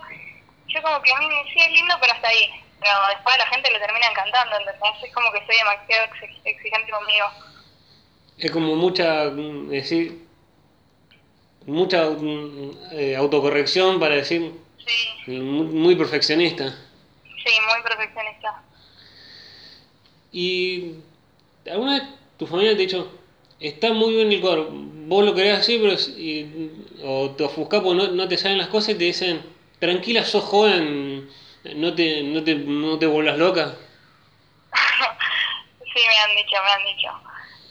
Yo 0.69 0.83
como 0.83 1.01
que 1.03 1.13
a 1.13 1.19
mí 1.19 1.27
me 1.27 1.43
sí 1.53 1.61
es 1.61 1.71
lindo, 1.73 1.95
pero 2.01 2.13
hasta 2.13 2.29
ahí. 2.29 2.51
Pero 2.81 2.95
después 3.09 3.35
a 3.35 3.39
la 3.39 3.47
gente 3.49 3.71
le 3.71 3.79
termina 3.79 4.07
encantando, 4.07 4.57
¿entendés? 4.57 5.03
Es 5.05 5.13
como 5.15 5.31
que 5.33 5.45
soy 5.47 5.57
demasiado 5.57 6.07
exi- 6.07 6.41
exigente 6.45 6.91
conmigo. 6.93 7.27
Es 8.39 8.51
como 8.51 8.75
mucha, 8.77 9.25
mm, 9.31 9.69
decir, 9.69 10.27
mucha 11.67 12.05
mm, 12.11 12.71
eh, 12.93 13.17
autocorrección 13.17 14.01
para 14.01 14.15
decir, 14.17 14.53
Sí, 15.27 15.33
muy, 15.41 15.67
muy 15.67 15.95
perfeccionista. 15.97 16.75
Sí, 17.45 17.53
muy 17.73 17.83
perfeccionista. 17.83 18.63
Y 20.33 20.95
alguna 21.71 21.95
vez 21.95 22.03
tu 22.39 22.47
familia 22.47 22.73
te 22.77 22.83
ha 22.83 22.87
dicho, 22.87 23.13
está 23.59 23.93
muy 23.93 24.15
bien 24.15 24.33
el 24.33 24.41
cuadro, 24.41 24.69
vos 24.71 25.25
lo 25.25 25.35
querés 25.35 25.59
así, 25.59 25.79
pero 25.79 25.95
y- 26.17 26.71
o 27.03 27.31
te 27.33 27.45
ofuscás 27.45 27.81
porque 27.81 27.97
no, 27.97 28.09
no 28.13 28.29
te 28.29 28.39
salen 28.39 28.59
las 28.59 28.69
cosas 28.69 28.91
y 28.91 28.99
te 28.99 29.05
dicen, 29.05 29.43
tranquila, 29.79 30.25
sos 30.25 30.45
joven, 30.45 31.29
no 31.77 31.95
te, 31.95 32.23
no 32.23 32.45
te, 32.45 32.55
no 32.55 32.99
te 32.99 33.07
vuelvas 33.07 33.37
loca. 33.39 33.75
sí, 35.95 36.01
me 36.07 36.19
han 36.19 36.37
dicho, 36.37 36.57
me 36.63 36.71
han 36.71 36.85
dicho. 36.85 37.09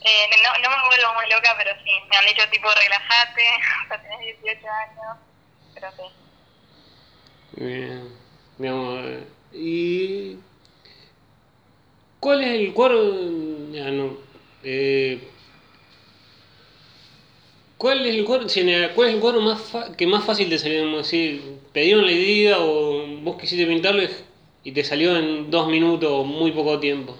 Eh, 0.02 0.26
no, 0.42 0.62
no 0.62 0.76
me 0.76 0.86
vuelvo 0.86 1.14
muy 1.14 1.30
loca, 1.30 1.54
pero 1.58 1.70
sí, 1.84 1.90
me 2.10 2.16
han 2.16 2.26
dicho 2.26 2.42
tipo, 2.50 2.68
relájate, 2.70 3.42
ya 3.90 4.02
tenés 4.02 4.20
18 4.42 4.66
años. 4.68 5.18
Pero 5.74 5.88
sí. 5.96 6.02
Bien, 7.64 8.16
digamos, 8.58 8.98
eh, 9.06 9.24
y 9.52 10.36
¿cuál 12.20 12.42
es 12.42 12.48
el 12.48 12.72
cuadro? 12.72 13.02
Ya 13.72 13.90
no, 13.90 14.16
eh, 14.62 15.30
¿Cuál 17.78 18.04
es 18.04 18.14
el 18.14 18.26
cuadro, 18.26 18.46
si 18.48 18.60
cuál 18.94 19.08
es 19.08 19.14
el 19.14 19.20
cuadro 19.20 19.40
más 19.40 19.58
fa- 19.62 19.96
que 19.96 20.06
más 20.06 20.22
fácil 20.24 20.50
te 20.50 20.58
salió? 20.58 20.98
Decir, 20.98 21.60
te 21.72 21.80
dieron 21.80 22.04
la 22.04 22.12
idea 22.12 22.58
o 22.60 23.06
vos 23.22 23.36
quisiste 23.40 23.64
pintarlo 23.66 24.02
y- 24.02 24.10
y 24.64 24.72
te 24.72 24.84
salió 24.84 25.16
en 25.16 25.50
dos 25.50 25.66
minutos 25.68 26.10
o 26.12 26.24
muy 26.24 26.52
poco 26.52 26.78
tiempo. 26.78 27.16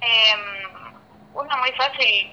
Eh, 0.00 0.34
uno 1.32 1.56
muy 1.58 1.72
fácil, 1.72 2.30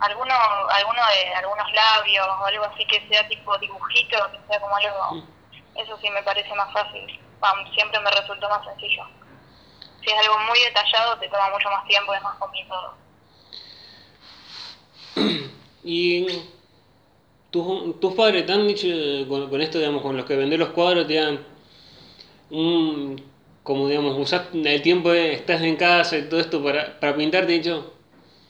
alguno, 0.00 0.34
alguno 0.74 1.00
de 1.14 1.34
algunos 1.34 1.66
labios 1.72 2.26
o 2.26 2.44
algo 2.44 2.64
así 2.64 2.84
que 2.86 3.06
sea 3.08 3.28
tipo 3.28 3.56
dibujito, 3.58 4.16
que 4.32 4.38
sea 4.48 4.60
como 4.60 4.74
algo, 4.76 5.28
eso 5.76 5.96
sí 6.02 6.10
me 6.10 6.22
parece 6.24 6.52
más 6.56 6.72
fácil. 6.72 7.06
Pam, 7.40 7.56
siempre 7.74 7.98
me 8.00 8.10
resultó 8.10 8.48
más 8.48 8.64
sencillo. 8.64 9.02
Si 10.04 10.10
es 10.10 10.18
algo 10.18 10.38
muy 10.48 10.58
detallado 10.60 11.18
te 11.18 11.28
toma 11.28 11.50
mucho 11.50 11.68
más 11.70 11.86
tiempo, 11.86 12.14
es 12.14 12.22
más 12.22 12.36
complicado. 12.38 12.94
Y 15.82 16.26
tus, 17.50 17.98
tus 18.00 18.12
padres 18.14 18.44
te 18.44 18.52
han 18.52 18.68
dicho 18.68 18.86
eh, 18.86 19.24
con, 19.26 19.60
esto, 19.62 19.78
digamos, 19.78 20.02
con 20.02 20.14
los 20.16 20.26
que 20.26 20.36
vendés 20.36 20.58
los 20.58 20.68
cuadros, 20.70 21.06
te 21.06 21.14
dan 21.14 21.40
un, 22.50 23.16
como 23.62 23.88
digamos, 23.88 24.18
usás 24.18 24.42
el 24.52 24.82
tiempo, 24.82 25.10
de, 25.10 25.32
estás 25.32 25.62
en 25.62 25.76
casa 25.76 26.18
y 26.18 26.28
todo 26.28 26.38
esto 26.38 26.62
para, 26.62 27.00
para 27.00 27.16
pintar, 27.16 27.46
te 27.46 27.54
he 27.54 27.58
dicho 27.60 27.94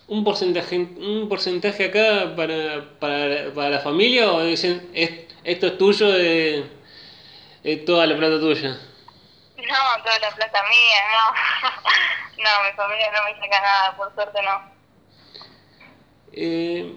un 0.09 0.25
porcentaje, 0.25 0.77
un 0.77 1.29
porcentaje 1.29 1.85
acá 1.85 2.35
para, 2.35 2.99
para, 2.99 3.55
para 3.55 3.71
la 3.71 3.79
familia 3.79 4.33
o 4.33 4.43
dicen 4.43 4.91
"Es- 4.93 5.27
esto 5.45 5.69
es 5.69 5.79
tuyo, 5.79 6.11
de, 6.11 6.65
es 7.65 7.85
toda 7.85 8.07
la 8.07 8.17
plata 8.17 8.41
tuya. 8.41 8.79
No, 9.57 10.03
toda 10.03 10.19
la 10.19 10.31
plata 10.31 10.63
mía, 10.69 11.01
no. 11.13 12.43
no, 12.43 12.71
mi 12.71 12.77
familia 12.77 13.11
no 13.13 13.25
me 13.25 13.41
saca 13.41 13.61
nada, 13.61 13.97
por 13.97 14.15
suerte 14.15 14.39
no. 14.43 14.71
Eh, 16.33 16.95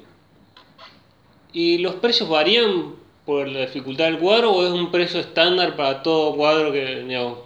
¿Y 1.52 1.80
los 1.80 1.96
precios 1.96 2.30
varían 2.30 2.96
por 3.26 3.48
la 3.48 3.62
dificultad 3.62 4.06
del 4.06 4.20
cuadro 4.20 4.52
o 4.52 4.66
es 4.66 4.72
un 4.72 4.92
precio 4.92 5.20
estándar 5.20 5.76
para 5.76 6.04
todo 6.04 6.36
cuadro 6.36 6.72
que 6.72 7.04
digamos, 7.04 7.40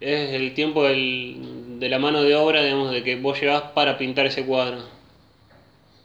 es 0.00 0.32
el 0.32 0.54
tiempo 0.54 0.84
del, 0.84 1.78
de 1.78 1.88
la 1.88 1.98
mano 1.98 2.22
de 2.22 2.34
obra 2.34 2.62
digamos, 2.62 2.90
de 2.90 3.04
que 3.04 3.16
vos 3.16 3.38
llevas 3.38 3.62
para 3.72 3.98
pintar 3.98 4.26
ese 4.26 4.46
cuadro? 4.46 4.78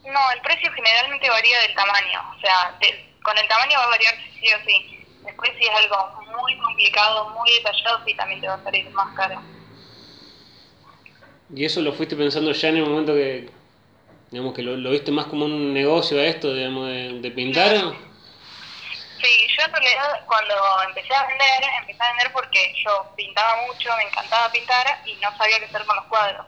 No, 0.05 0.31
el 0.31 0.41
precio 0.41 0.71
generalmente 0.73 1.29
varía 1.29 1.59
del 1.61 1.75
tamaño, 1.75 2.21
o 2.35 2.39
sea, 2.39 2.77
con 3.23 3.37
el 3.37 3.47
tamaño 3.47 3.77
va 3.79 3.85
a 3.85 3.89
variar 3.89 4.15
sí 4.39 4.47
o 4.53 4.65
sí. 4.65 4.94
Después 5.25 5.51
si 5.57 5.65
es 5.65 5.71
algo 5.71 6.21
muy 6.39 6.57
complicado, 6.59 7.29
muy 7.29 7.51
detallado, 7.53 8.05
sí 8.05 8.13
también 8.13 8.41
te 8.41 8.47
va 8.47 8.53
a 8.53 8.63
salir 8.63 8.89
más 8.91 9.15
caro. 9.15 9.41
¿Y 11.53 11.65
eso 11.65 11.81
lo 11.81 11.93
fuiste 11.93 12.15
pensando 12.15 12.51
ya 12.51 12.69
en 12.69 12.77
el 12.77 12.85
momento 12.85 13.13
que, 13.13 13.49
digamos, 14.31 14.53
que 14.53 14.61
lo, 14.61 14.89
viste 14.89 15.11
más 15.11 15.25
como 15.25 15.45
un 15.45 15.73
negocio 15.73 16.19
a 16.19 16.23
esto, 16.23 16.53
digamos, 16.53 16.88
de, 16.88 17.31
pintar? 17.35 17.75
Sí, 19.21 19.47
yo 19.57 19.65
en 19.65 19.71
realidad 19.71 20.25
cuando 20.27 20.53
empecé 20.88 21.13
a 21.13 21.25
vender, 21.27 21.63
empecé 21.79 22.03
a 22.03 22.09
vender 22.09 22.31
porque 22.31 22.73
yo 22.83 23.11
pintaba 23.15 23.61
mucho, 23.67 23.95
me 23.97 24.03
encantaba 24.03 24.51
pintar 24.51 25.01
y 25.05 25.13
no 25.15 25.35
sabía 25.38 25.59
qué 25.59 25.65
hacer 25.65 25.85
con 25.85 25.95
los 25.95 26.05
cuadros, 26.05 26.45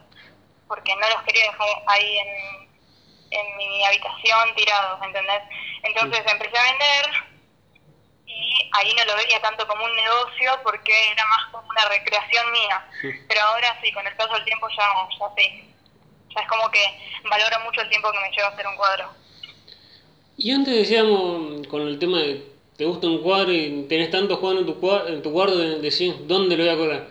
porque 0.67 0.95
no 0.95 1.09
los 1.09 1.21
quería 1.23 1.45
dejar 1.45 1.67
ahí 1.87 2.17
en, 2.17 3.39
en 3.39 3.57
mi 3.57 3.85
habitación 3.85 4.55
tirados, 4.55 4.99
¿entendés? 5.03 5.41
Entonces 5.83 6.21
empecé 6.27 6.57
a 6.57 6.63
vender 6.63 7.36
y 8.37 8.69
ahí 8.73 8.93
no 8.93 9.05
lo 9.05 9.15
veía 9.15 9.41
tanto 9.41 9.67
como 9.67 9.83
un 9.83 9.95
negocio 9.95 10.59
porque 10.63 10.93
era 11.11 11.25
más 11.25 11.51
como 11.51 11.67
una 11.67 11.89
recreación 11.89 12.51
mía. 12.51 12.85
Pero 13.27 13.41
ahora 13.41 13.79
sí, 13.81 13.91
con 13.91 14.05
el 14.05 14.15
paso 14.15 14.33
del 14.33 14.45
tiempo 14.45 14.67
ya, 14.69 14.85
ya 15.19 15.25
sí. 15.35 15.73
Ya 16.35 16.41
es 16.41 16.47
como 16.47 16.69
que 16.69 16.79
valoro 17.29 17.59
mucho 17.65 17.81
el 17.81 17.89
tiempo 17.89 18.11
que 18.11 18.19
me 18.19 18.31
lleva 18.31 18.49
a 18.49 18.51
hacer 18.51 18.67
un 18.67 18.75
cuadro. 18.75 19.09
Y 20.37 20.51
antes 20.51 20.75
decíamos, 20.75 21.67
con 21.67 21.81
el 21.81 21.97
tema 21.97 22.19
de 22.19 22.57
te 22.77 22.85
gusta 22.85 23.07
un 23.07 23.23
cuadro 23.23 23.51
y 23.51 23.87
tenés 23.89 24.11
tantos 24.11 24.37
cuadros 24.37 24.61
en 24.61 24.67
tu, 24.67 24.79
cuadro, 24.79 25.07
en 25.07 25.21
tu 25.23 25.31
cuadro, 25.31 25.57
decís, 25.57 26.13
¿dónde 26.27 26.55
lo 26.55 26.63
voy 26.63 26.73
a 26.73 26.77
colgar? 26.77 27.07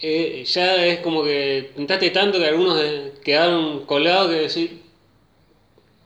Eh, 0.00 0.44
ya 0.44 0.84
es 0.84 0.98
como 0.98 1.22
que 1.22 1.70
pintaste 1.74 2.10
tanto 2.10 2.38
que 2.38 2.48
algunos 2.48 2.78
quedaron 3.24 3.86
colgados 3.86 4.28
que 4.28 4.34
decir, 4.34 4.82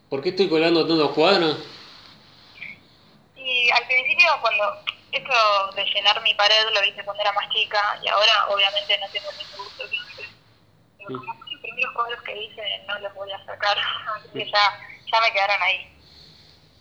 ¿por 0.07 0.21
qué 0.21 0.29
estoy 0.29 0.47
colgando 0.47 0.87
tantos 0.87 1.11
cuadros? 1.11 1.57
Al 3.71 3.87
principio 3.87 4.27
cuando 4.41 4.63
esto 5.11 5.71
de 5.75 5.85
llenar 5.85 6.21
mi 6.23 6.33
pared 6.35 6.63
lo 6.73 6.83
hice 6.83 7.03
cuando 7.03 7.21
era 7.21 7.33
más 7.33 7.49
chica 7.49 7.99
y 8.03 8.07
ahora 8.07 8.47
obviamente 8.49 8.97
no 8.99 9.07
tengo 9.09 9.29
ni 9.37 9.43
gusto 9.57 9.83
que. 9.89 10.23
Pero 10.97 11.19
como 11.19 11.33
los 11.33 11.61
primeros 11.61 11.93
cuadros 11.93 12.21
que 12.21 12.43
hice 12.43 12.83
no 12.87 12.99
los 12.99 13.13
voy 13.13 13.31
a 13.31 13.45
sacar, 13.45 13.77
así 14.15 14.29
que 14.33 14.45
ya, 14.45 14.79
ya 15.11 15.21
me 15.21 15.31
quedaron 15.31 15.61
ahí. 15.61 15.87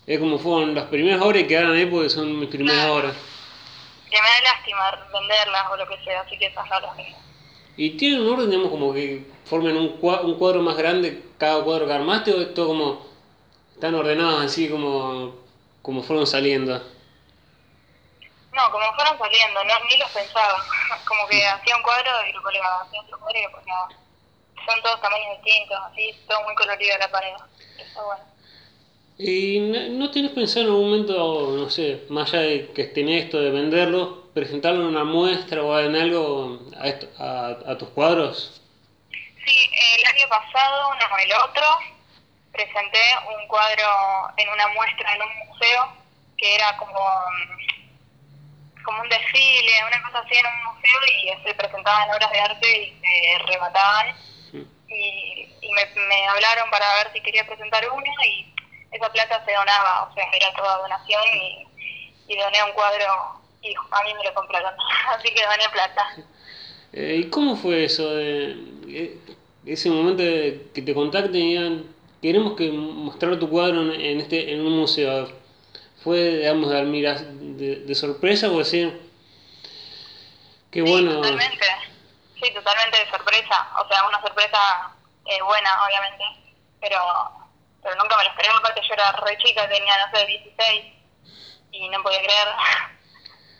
Es 0.06 0.18
como 0.18 0.38
fueron 0.38 0.74
las 0.74 0.84
primeras 0.84 1.20
obras 1.22 1.42
y 1.42 1.46
quedaron 1.46 1.76
ahí 1.76 1.86
porque 1.86 2.10
son 2.10 2.38
mis 2.38 2.48
primeras 2.48 2.86
obras. 2.86 3.16
Que 4.10 4.20
me 4.20 4.28
da 4.28 4.52
lástima 4.54 5.08
venderlas 5.12 5.70
o 5.70 5.76
lo 5.76 5.88
que 5.88 6.02
sea, 6.04 6.20
así 6.22 6.36
que 6.36 6.46
esas 6.46 6.68
no 6.68 6.80
las 6.80 6.96
mismo. 6.96 7.16
¿Y 7.76 7.90
tienen 7.90 8.22
un 8.22 8.34
orden, 8.34 8.50
digamos, 8.50 8.70
como 8.70 8.92
que 8.92 9.24
formen 9.44 9.76
un 9.76 9.96
cuadro, 9.98 10.26
un 10.26 10.38
cuadro 10.38 10.62
más 10.62 10.76
grande 10.76 11.22
cada 11.38 11.62
cuadro 11.62 11.86
que 11.86 11.92
armaste 11.92 12.32
o 12.32 12.40
es 12.40 12.54
todo 12.54 12.68
como 12.68 13.06
están 13.72 13.94
ordenados 13.94 14.44
así 14.44 14.68
como 14.68 15.34
como 15.82 16.02
fueron 16.02 16.26
saliendo? 16.26 16.82
No, 18.52 18.70
como 18.70 18.92
fueron 18.94 19.18
saliendo, 19.18 19.64
no, 19.64 19.84
ni 19.88 19.96
los 19.98 20.10
pensaba. 20.10 20.64
Como 21.06 21.26
que 21.28 21.46
hacía 21.46 21.76
un 21.76 21.82
cuadro 21.82 22.10
y 22.28 22.32
lo 22.32 22.42
colgaba, 22.42 22.82
hacía 22.82 23.00
otro 23.00 23.18
cuadro 23.20 23.38
y 23.38 23.42
lo 23.42 23.52
colgaba. 23.52 23.88
Son 24.66 24.82
todos 24.82 25.00
tamaños 25.00 25.42
distintos, 25.42 25.78
así, 25.90 26.14
todo 26.28 26.42
muy 26.42 26.54
colorido 26.54 26.98
la 26.98 27.10
pared. 27.10 27.32
Está 27.78 28.02
bueno. 28.02 28.24
¿Y 29.18 29.60
no 29.90 30.10
tienes 30.10 30.32
pensado 30.32 30.60
en 30.62 30.66
algún 30.66 30.90
momento, 30.90 31.54
no 31.56 31.70
sé, 31.70 32.04
más 32.08 32.32
allá 32.32 32.42
de 32.42 32.72
que 32.72 32.82
estén 32.82 33.08
esto, 33.08 33.40
de 33.40 33.50
venderlo, 33.50 34.24
presentarlo 34.32 34.80
en 34.80 34.88
una 34.88 35.04
muestra 35.04 35.62
o 35.62 35.78
en 35.78 35.94
algo 35.94 36.60
a, 36.78 36.88
esto, 36.88 37.06
a, 37.18 37.48
a 37.70 37.78
tus 37.78 37.90
cuadros? 37.90 38.60
Sí, 39.10 39.70
el 39.98 40.06
año 40.06 40.28
pasado, 40.28 40.94
no, 40.94 41.18
el 41.18 41.32
otro, 41.32 41.66
presenté 42.52 43.00
un 43.28 43.46
cuadro 43.48 43.86
en 44.36 44.48
una 44.48 44.68
muestra 44.68 45.14
en 45.14 45.22
un 45.22 45.48
museo 45.48 45.96
que 46.36 46.54
era 46.54 46.76
como, 46.76 47.00
como 48.84 49.02
un 49.02 49.08
desfile, 49.08 49.72
una 49.86 50.02
cosa 50.02 50.18
así 50.20 50.34
en 50.34 50.46
un 50.46 50.74
museo 50.74 51.00
y 51.22 51.42
se 51.44 51.54
presentaban 51.54 52.10
obras 52.10 52.30
de 52.30 52.40
arte 52.40 52.82
y 52.82 53.00
se 53.00 53.38
remataban. 53.46 54.16
Y, 54.52 55.46
y 55.60 55.72
me, 55.72 55.86
me 56.08 56.26
hablaron 56.28 56.68
para 56.70 56.94
ver 56.96 57.12
si 57.12 57.20
quería 57.20 57.46
presentar 57.46 57.88
uno 57.90 58.12
y 58.24 58.52
esa 58.90 59.12
plata 59.12 59.44
se 59.44 59.52
donaba, 59.52 60.08
o 60.10 60.14
sea, 60.14 60.28
era 60.32 60.52
toda 60.54 60.78
donación 60.78 61.22
y, 61.32 61.66
y 62.26 62.36
doné 62.36 62.64
un 62.64 62.72
cuadro 62.72 63.40
y 63.62 63.74
a 63.74 64.04
mí 64.04 64.14
me 64.14 64.24
lo 64.24 64.34
compraron, 64.34 64.74
así 65.08 65.32
que 65.32 65.44
doné 65.44 65.68
plata. 65.72 66.16
Eh, 66.92 67.22
¿Y 67.24 67.30
cómo 67.30 67.56
fue 67.56 67.84
eso 67.84 68.14
de 68.14 68.56
eh, 68.88 69.18
ese 69.66 69.90
momento 69.90 70.22
de 70.22 70.70
que 70.74 70.82
te 70.82 70.94
contacten 70.94 71.36
y 71.36 71.50
digan, 71.50 71.94
queremos 72.20 72.56
que 72.56 72.70
mostrar 72.70 73.38
tu 73.38 73.48
cuadro 73.48 73.92
en, 73.92 74.20
este 74.20 74.52
en 74.52 74.60
un 74.60 74.78
museo? 74.78 75.32
¿Fue, 76.02 76.18
digamos, 76.38 76.70
de, 76.70 77.84
de, 77.86 77.94
sorpresa 77.94 78.50
o 78.50 78.58
decir, 78.58 79.10
qué 80.70 80.80
bueno? 80.80 81.16
Totalmente, 81.16 81.66
sí, 82.34 82.54
totalmente 82.54 82.98
de 82.98 83.10
sorpresa, 83.10 83.68
o 83.84 83.86
sea, 83.86 84.08
una 84.08 84.20
sorpresa 84.22 84.58
eh, 85.26 85.42
buena, 85.42 85.70
obviamente, 85.86 86.24
pero 86.80 86.96
pero 87.82 87.96
nunca 87.96 88.16
me 88.16 88.24
lo 88.24 88.30
esperé, 88.30 88.48
aparte 88.48 88.80
yo 88.86 88.94
era 88.94 89.12
re 89.12 89.38
chica, 89.38 89.68
tenía, 89.68 90.06
no 90.06 90.18
sé, 90.18 90.26
16 90.26 90.84
y 91.72 91.88
no 91.88 92.02
podía 92.02 92.18
creer. 92.18 92.48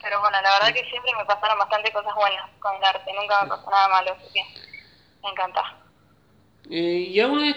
Pero 0.01 0.19
bueno, 0.19 0.41
la 0.41 0.51
verdad 0.53 0.73
que 0.73 0.89
siempre 0.89 1.11
me 1.15 1.25
pasaron 1.25 1.59
bastante 1.59 1.91
cosas 1.91 2.13
buenas 2.15 2.49
con 2.59 2.75
el 2.75 2.83
arte, 2.83 3.13
nunca 3.13 3.43
me 3.43 3.49
pasó 3.49 3.69
nada 3.69 3.87
malo, 3.87 4.13
así 4.13 4.33
que 4.33 4.43
me 5.21 5.29
encanta. 5.29 5.75
Eh, 6.71 7.05
¿Y 7.09 7.19
alguna 7.19 7.41
vez 7.43 7.55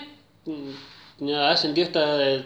has 1.37 1.61
sentido 1.61 1.87
esta 1.87 2.45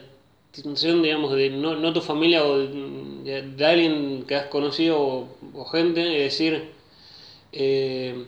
sensación, 0.52 1.02
digamos, 1.02 1.32
de 1.34 1.50
no, 1.50 1.76
no 1.76 1.92
tu 1.92 2.00
familia 2.00 2.44
o 2.44 2.58
de, 2.58 3.66
alguien 3.66 4.24
que 4.26 4.34
has 4.34 4.46
conocido 4.46 5.28
o, 5.54 5.64
gente, 5.66 6.26
es 6.26 6.32
decir, 6.32 6.70
eh, 7.52 8.24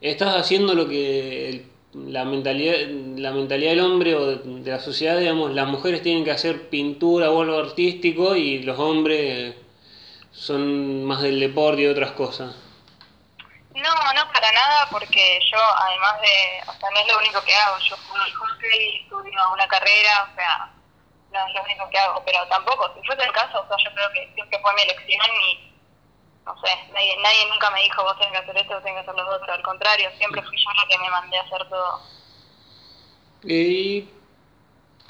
estás 0.00 0.36
haciendo 0.36 0.74
lo 0.74 0.88
que 0.88 1.66
la 1.94 2.24
mentalidad, 2.24 2.74
la 3.16 3.32
mentalidad 3.32 3.70
del 3.70 3.80
hombre 3.80 4.14
o 4.14 4.36
de, 4.36 4.70
la 4.70 4.80
sociedad, 4.80 5.18
digamos, 5.18 5.52
las 5.54 5.68
mujeres 5.68 6.02
tienen 6.02 6.24
que 6.24 6.30
hacer 6.30 6.68
pintura 6.68 7.30
o 7.30 7.42
algo 7.42 7.58
artístico 7.58 8.36
y 8.36 8.62
los 8.62 8.78
hombres 8.78 9.54
son 10.32 11.04
más 11.04 11.22
del 11.22 11.38
deporte 11.40 11.82
y 11.82 11.86
otras 11.86 12.12
cosas. 12.12 12.54
No, 13.82 14.12
no 14.14 14.32
para 14.32 14.52
nada, 14.52 14.88
porque 14.90 15.40
yo, 15.50 15.58
además 15.58 16.20
de, 16.20 16.62
o 16.68 16.72
sea, 16.72 16.90
no 16.90 17.00
es 17.00 17.06
lo 17.08 17.18
único 17.18 17.42
que 17.42 17.54
hago, 17.54 17.78
yo 17.78 17.96
hockey, 17.96 19.02
estudio 19.02 19.52
una 19.52 19.66
carrera, 19.66 20.28
o 20.30 20.34
sea, 20.36 20.70
no 21.32 21.46
es 21.46 21.54
lo 21.54 21.62
único 21.62 21.90
que 21.90 21.98
hago, 21.98 22.22
pero 22.24 22.46
tampoco, 22.46 22.94
si 22.94 23.04
fuese 23.06 23.24
el 23.24 23.32
caso, 23.32 23.60
o 23.60 23.66
sea, 23.66 23.76
yo 23.84 23.92
creo 23.92 24.10
que 24.12 24.32
siempre 24.34 24.60
fue 24.60 24.74
mi 24.74 24.82
elección 24.82 25.26
y 25.48 25.72
no 26.44 26.54
sé, 26.60 26.76
nadie, 26.92 27.16
nadie 27.22 27.46
nunca 27.50 27.70
me 27.70 27.82
dijo 27.82 28.02
vos 28.02 28.18
tenés 28.18 28.32
que 28.32 28.38
hacer 28.38 28.56
esto, 28.58 28.74
vos 28.74 28.82
tenés 28.84 29.04
que 29.04 29.10
hacer 29.10 29.24
lo 29.24 29.34
otro, 29.34 29.52
al 29.52 29.62
contrario, 29.62 30.10
siempre 30.16 30.42
fui 30.42 30.56
yo 30.56 30.70
la 30.74 30.88
que 30.88 30.98
me 30.98 31.10
mandé 31.10 31.38
a 31.38 31.42
hacer 31.42 31.68
todo. 31.68 32.00
Y 33.44 34.08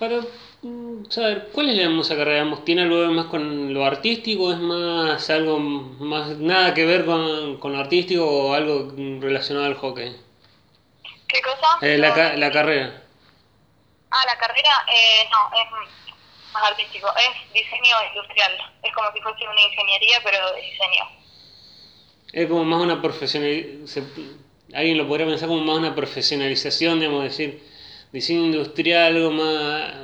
para 0.03 0.21
mm, 0.62 1.05
saber, 1.11 1.51
¿cuál 1.53 1.71
es 1.71 1.77
la 1.77 1.85
hermosa 1.85 2.17
carrera? 2.17 2.45
¿Tiene 2.65 2.83
algo 2.83 3.12
más 3.12 3.27
con 3.27 3.73
lo 3.73 3.85
artístico? 3.87 4.51
¿Es 4.51 4.59
más 4.59 5.31
algo 5.31 5.61
más 5.61 6.38
nada 6.38 6.75
que 6.75 6.85
ver 6.85 7.05
con, 7.05 7.61
con 7.61 7.73
lo 7.73 7.79
artístico 7.79 8.27
o 8.27 8.53
algo 8.53 8.93
relacionado 9.21 9.67
al 9.67 9.77
hockey? 9.77 10.17
¿Qué 11.29 11.41
cosa? 11.41 11.79
Eh, 11.83 11.99
la, 11.99 12.35
la 12.35 12.51
carrera. 12.51 13.01
Ah, 14.11 14.25
la 14.27 14.37
carrera, 14.37 14.71
eh, 14.88 15.29
no, 15.31 15.57
es 15.57 15.71
más 16.53 16.65
artístico, 16.65 17.07
es 17.17 17.53
diseño 17.53 17.95
industrial, 18.09 18.53
es 18.83 18.93
como 18.93 19.12
si 19.12 19.21
fuese 19.21 19.47
una 19.47 19.62
ingeniería 19.62 20.19
pero 20.25 20.53
de 20.53 20.62
diseño 20.62 21.23
es 22.33 22.49
como 22.49 22.65
más 22.65 22.81
una 22.81 23.01
profesionalización, 23.03 24.09
alguien 24.75 24.97
lo 24.97 25.07
podría 25.07 25.27
pensar 25.27 25.49
como 25.49 25.62
más 25.62 25.77
una 25.77 25.95
profesionalización, 25.95 26.99
digamos, 26.99 27.25
decir, 27.25 27.62
diseño 28.12 28.44
industrial, 28.44 29.16
algo 29.16 29.31
más, 29.31 29.94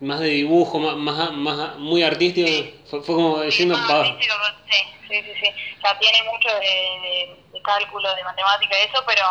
más 0.00 0.20
de 0.20 0.28
dibujo, 0.28 0.78
más, 0.78 0.96
más, 0.96 1.32
más 1.32 1.78
muy 1.78 2.02
artístico, 2.02 2.50
fue, 2.86 3.02
como 3.02 3.40
diciendo... 3.42 3.76
Sí, 3.76 3.92
artístico, 3.92 4.34
sí, 4.68 4.76
sí, 5.08 5.22
sí, 5.22 5.32
sí, 5.40 5.48
o 5.78 5.80
sea, 5.80 5.98
tiene 5.98 6.18
mucho 6.24 6.48
de, 6.48 7.36
de, 7.52 7.62
cálculo, 7.62 8.14
de 8.14 8.24
matemática 8.24 8.76
y 8.78 8.88
eso, 8.88 9.02
pero 9.06 9.22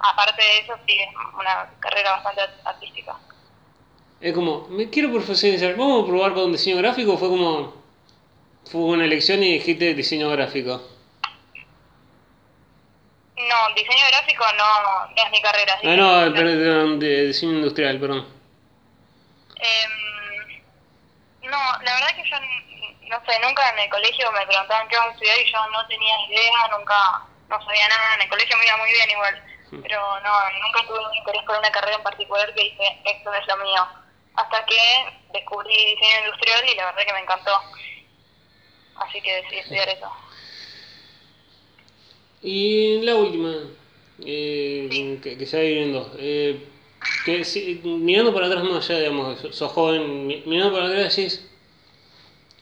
aparte 0.00 0.42
de 0.42 0.58
eso 0.58 0.74
sí 0.86 0.98
es 0.98 1.08
una 1.38 1.70
carrera 1.80 2.12
bastante 2.12 2.42
artística. 2.64 3.16
Es 4.20 4.34
como, 4.34 4.66
me 4.68 4.90
quiero 4.90 5.10
profesionalizar, 5.12 5.76
vamos 5.76 6.04
a 6.04 6.06
probar 6.06 6.34
con 6.34 6.52
diseño 6.52 6.78
gráfico, 6.78 7.16
fue 7.16 7.28
como, 7.28 7.74
fue 8.70 8.80
una 8.80 9.04
elección 9.04 9.42
y 9.42 9.52
dijiste 9.52 9.94
diseño 9.94 10.30
gráfico. 10.30 10.95
Diseño 13.74 14.06
gráfico 14.08 14.44
no, 14.56 15.06
no 15.08 15.22
es 15.22 15.30
mi 15.30 15.40
carrera. 15.40 15.78
Ah, 15.82 15.96
no, 15.96 16.34
pero 16.34 16.96
de, 16.98 17.26
diseño 17.26 17.52
industrial, 17.52 18.00
perdón. 18.00 18.26
Em, 19.56 20.62
no, 21.42 21.58
la 21.82 21.94
verdad 21.94 22.16
que 22.16 22.28
yo, 22.28 22.36
no 23.08 23.24
sé, 23.24 23.38
nunca 23.40 23.70
en 23.70 23.78
el 23.80 23.90
colegio 23.90 24.32
me 24.32 24.46
preguntaban 24.46 24.88
qué 24.88 24.96
vamos 24.96 25.12
a 25.12 25.14
estudiar 25.14 25.38
y 25.38 25.52
yo 25.52 25.66
no 25.70 25.86
tenía 25.86 26.14
idea, 26.28 26.68
nunca, 26.76 27.22
no 27.48 27.64
sabía 27.64 27.88
nada. 27.88 28.14
En 28.14 28.22
el 28.22 28.28
colegio 28.28 28.56
me 28.56 28.66
iba 28.66 28.76
muy 28.78 28.90
bien 28.90 29.10
igual, 29.10 29.44
pero 29.82 30.20
no, 30.20 30.32
nunca 30.62 30.86
tuve 30.86 31.06
un 31.06 31.14
interés 31.14 31.42
por 31.44 31.58
una 31.58 31.70
carrera 31.70 31.96
en 31.96 32.02
particular 32.02 32.54
que 32.54 32.62
dije, 32.62 33.00
esto 33.04 33.34
es 33.34 33.46
lo 33.46 33.56
mío. 33.58 33.86
Hasta 34.36 34.64
que 34.66 35.22
descubrí 35.32 35.94
diseño 35.94 36.26
industrial 36.26 36.68
y 36.68 36.74
la 36.74 36.86
verdad 36.86 37.04
que 37.06 37.12
me 37.12 37.20
encantó. 37.20 37.52
Así 38.96 39.20
que 39.20 39.42
decidí 39.42 39.58
estudiar 39.58 39.88
eso. 39.88 40.10
Y 42.42 43.00
la 43.02 43.16
última, 43.16 43.54
eh, 44.24 44.88
Sí. 44.90 45.18
que, 45.22 45.36
que 45.38 45.46
se 45.46 45.56
va 45.56 45.62
viendo. 45.62 46.12
Eh, 46.18 46.58
que 47.24 47.44
si- 47.44 47.80
mirando 47.84 48.32
para 48.34 48.46
atrás 48.46 48.64
más 48.64 48.88
allá, 48.90 49.00
digamos, 49.00 49.40
sos, 49.40 49.56
sos 49.56 49.72
joven, 49.72 50.26
mi- 50.26 50.42
mirando 50.46 50.72
para 50.72 50.86
atrás 50.86 51.16
decís, 51.16 51.42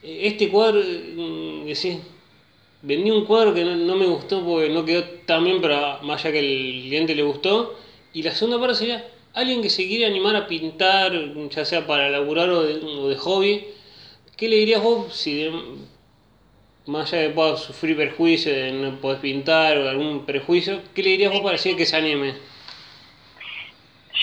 eh, 0.03 0.21
este 0.27 0.49
cuadro, 0.49 0.81
mm, 0.81 1.65
decís, 1.67 1.99
vendí 2.83 3.11
un 3.11 3.25
cuadro 3.27 3.55
que 3.55 3.65
no, 3.65 3.77
no 3.77 3.97
me 3.97 4.07
gustó 4.07 4.45
porque 4.45 4.69
no 4.71 4.85
quedó 4.85 5.05
tan 5.27 5.45
bien, 5.45 5.61
pero 5.61 6.01
más 6.03 6.25
allá 6.25 6.33
que 6.33 6.39
el 6.41 6.83
cliente 6.89 7.15
le 7.15 7.23
gustó. 7.23 7.75
Y 8.13 8.23
la 8.23 8.33
segunda 8.35 8.59
parte 8.61 8.77
sería, 8.77 9.07
alguien 9.35 9.63
que 9.63 9.71
se 9.71 9.87
quiere 9.87 10.07
animar 10.07 10.37
a 10.37 10.47
pintar, 10.47 11.13
ya 11.51 11.65
sea 11.65 11.87
para 11.87 12.11
laburar 12.11 12.51
o 12.51 12.63
de, 12.63 12.75
o 12.85 13.09
de 13.09 13.17
hobby, 13.17 13.65
¿qué 14.37 14.49
le 14.49 14.57
dirías 14.57 14.83
vos 14.83 15.15
si 15.15 15.35
de- 15.35 15.53
más 16.87 17.13
allá 17.13 17.29
de 17.29 17.35
que 17.35 17.57
sufrir 17.57 17.97
perjuicio 17.97 18.53
de 18.53 18.73
no 18.73 19.01
podés 19.01 19.21
pintar 19.21 19.79
o 19.79 19.89
algún 19.89 20.27
prejuicio, 20.27 20.83
¿qué 20.95 21.03
le 21.03 21.11
dirías 21.11 21.33
vos 21.33 21.41
para 21.41 21.53
decir 21.53 21.77
que 21.77 21.87
se 21.87 21.97
anime? 21.97 22.35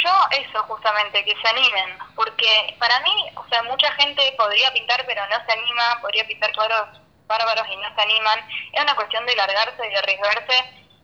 Yo 0.04 0.10
eso 0.32 0.63
justamente, 0.63 1.24
que 1.26 1.36
se 1.36 1.47
animen, 1.47 1.97
porque 2.15 2.76
para 2.80 3.00
mí, 3.02 3.12
o 3.36 3.47
sea, 3.50 3.63
mucha 3.63 3.91
gente 3.93 4.34
podría 4.38 4.71
pintar 4.74 5.04
pero 5.06 5.21
no 5.28 5.36
se 5.45 5.52
anima, 5.52 6.02
podría 6.02 6.26
pintar 6.26 6.52
cuadros 6.54 7.02
bárbaros 7.32 7.67
y 7.71 7.76
no 7.78 7.95
se 7.95 8.02
animan. 8.02 8.39
Es 8.74 8.84
una 8.84 8.95
cuestión 8.95 9.26
de 9.26 9.36
largarse 9.36 9.82
de 9.82 9.97
arriesgarse. 9.97 10.58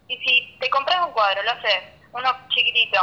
Y 0.08 0.18
si 0.18 0.58
te 0.60 0.70
compras 0.70 1.06
un 1.06 1.14
cuadro, 1.14 1.44
lo 1.44 1.52
haces, 1.52 1.84
uno 2.14 2.30
chiquitito, 2.50 3.00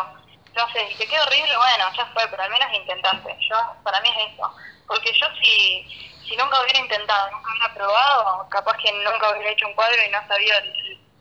lo 0.54 0.62
haces 0.62 0.92
y 0.92 0.96
te 0.96 1.06
queda 1.06 1.24
horrible, 1.24 1.56
bueno, 1.56 1.84
ya 1.96 2.06
fue, 2.12 2.22
pero 2.30 2.42
al 2.42 2.50
menos 2.50 2.68
intentaste. 2.72 3.36
Yo, 3.48 3.56
para 3.82 4.00
mí 4.00 4.08
es 4.08 4.32
eso. 4.32 4.50
Porque 4.86 5.12
yo 5.12 5.26
si, 5.40 6.13
si 6.28 6.36
nunca 6.36 6.62
hubiera 6.62 6.80
intentado, 6.80 7.30
nunca 7.32 7.50
hubiera 7.50 7.74
probado, 7.74 8.48
capaz 8.50 8.76
que 8.78 8.92
nunca 8.92 9.30
hubiera 9.32 9.50
hecho 9.52 9.66
un 9.68 9.74
cuadro 9.74 9.96
y 10.06 10.10
no 10.10 10.18
sabía 10.28 10.54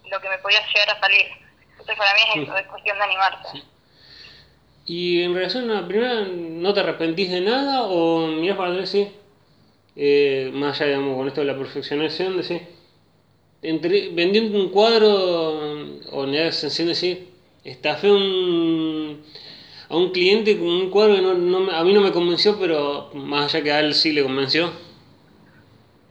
lo 0.10 0.20
que 0.22 0.30
me 0.30 0.38
podía 0.40 0.60
llegar 0.68 0.90
a 0.96 1.00
salir. 1.00 1.26
Entonces 1.72 1.96
para 1.98 2.14
mí 2.14 2.20
es 2.36 2.44
eso, 2.44 2.58
es 2.58 2.68
cuestión 2.68 2.98
de 2.98 3.04
animarse. 3.04 3.64
Y 4.86 5.22
en 5.24 5.34
relación 5.34 5.72
a 5.72 5.82
la 5.82 5.88
primera, 5.88 6.22
¿no 6.26 6.74
te 6.74 6.80
arrepentís 6.82 7.32
de 7.32 7.42
nada 7.42 7.84
o 7.84 8.28
mirás 8.28 8.58
para 8.58 8.72
atrás 8.72 8.90
sí? 8.90 9.10
Eh, 9.96 10.52
más 10.54 10.80
allá, 10.82 10.92
digamos, 10.92 11.18
con 11.18 11.28
esto 11.28 11.42
de 11.42 11.48
la 11.48 11.58
perfeccionación, 11.58 12.38
decís, 12.38 12.62
entre, 13.62 14.10
vendiendo 14.10 14.60
un 14.60 14.70
cuadro 14.70 15.10
o 16.12 16.24
en 16.26 16.36
la 16.36 16.52
sensación 16.52 16.88
de 16.88 16.94
decir, 16.94 17.30
estafé 17.64 18.12
un, 18.12 19.24
a 19.90 19.96
un 19.96 20.12
cliente 20.12 20.58
con 20.58 20.68
un 20.68 20.90
cuadro 20.90 21.16
que 21.16 21.22
no, 21.22 21.34
no 21.34 21.60
me- 21.62 21.74
a 21.76 21.84
mí 21.84 21.94
no 21.94 22.02
me 22.02 22.12
convenció, 22.12 22.60
pero 22.60 23.10
más 23.14 23.54
allá 23.54 23.64
que 23.64 23.72
a 23.72 23.80
él 23.80 23.94
sí 23.94 24.12
le 24.12 24.24
convenció. 24.24 24.72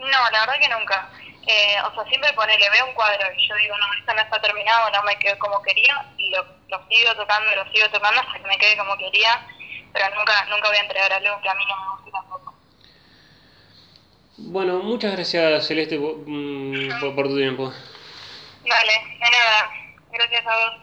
No, 0.03 0.31
la 0.31 0.41
verdad 0.41 0.59
que 0.61 0.69
nunca. 0.69 1.09
Eh, 1.47 1.77
o 1.85 1.95
sea, 1.95 2.05
siempre 2.09 2.33
ponele, 2.35 2.71
veo 2.71 2.87
un 2.87 2.95
cuadro 2.95 3.27
y 3.37 3.49
yo 3.49 3.55
digo, 3.57 3.77
no, 3.79 3.87
esto 3.99 4.15
no 4.15 4.23
está 4.23 4.41
terminado, 4.41 4.91
no 4.91 5.03
me 5.03 5.17
quedó 5.19 5.39
como 5.39 5.61
quería, 5.63 5.95
y 6.19 6.31
lo, 6.31 6.45
lo 6.69 6.89
sigo 6.89 7.15
tocando, 7.17 7.55
lo 7.57 7.65
sigo 7.73 7.89
tocando 7.91 8.21
hasta 8.21 8.39
que 8.39 8.47
me 8.47 8.59
quede 8.59 8.77
como 8.77 8.97
quería, 8.97 9.41
pero 9.93 10.15
nunca 10.15 10.45
nunca 10.51 10.69
voy 10.69 10.77
a 10.77 10.81
entregar 10.81 11.13
algo 11.13 11.41
que 11.43 11.49
a 11.49 11.55
mí 11.55 11.65
no 11.67 11.77
me 11.77 11.91
guste 11.97 12.11
tampoco. 12.13 12.55
Bueno, 14.39 14.79
muchas 14.81 15.13
gracias 15.13 15.67
Celeste 15.67 15.99
por, 15.99 16.17
mm, 16.27 17.01
por- 17.01 17.15
por 17.15 17.27
tu 17.29 17.37
tiempo. 17.37 17.73
Dale, 18.65 18.93
de 18.93 19.31
nada. 19.31 19.71
Gracias 20.11 20.47
a 20.47 20.57
vos. 20.57 20.83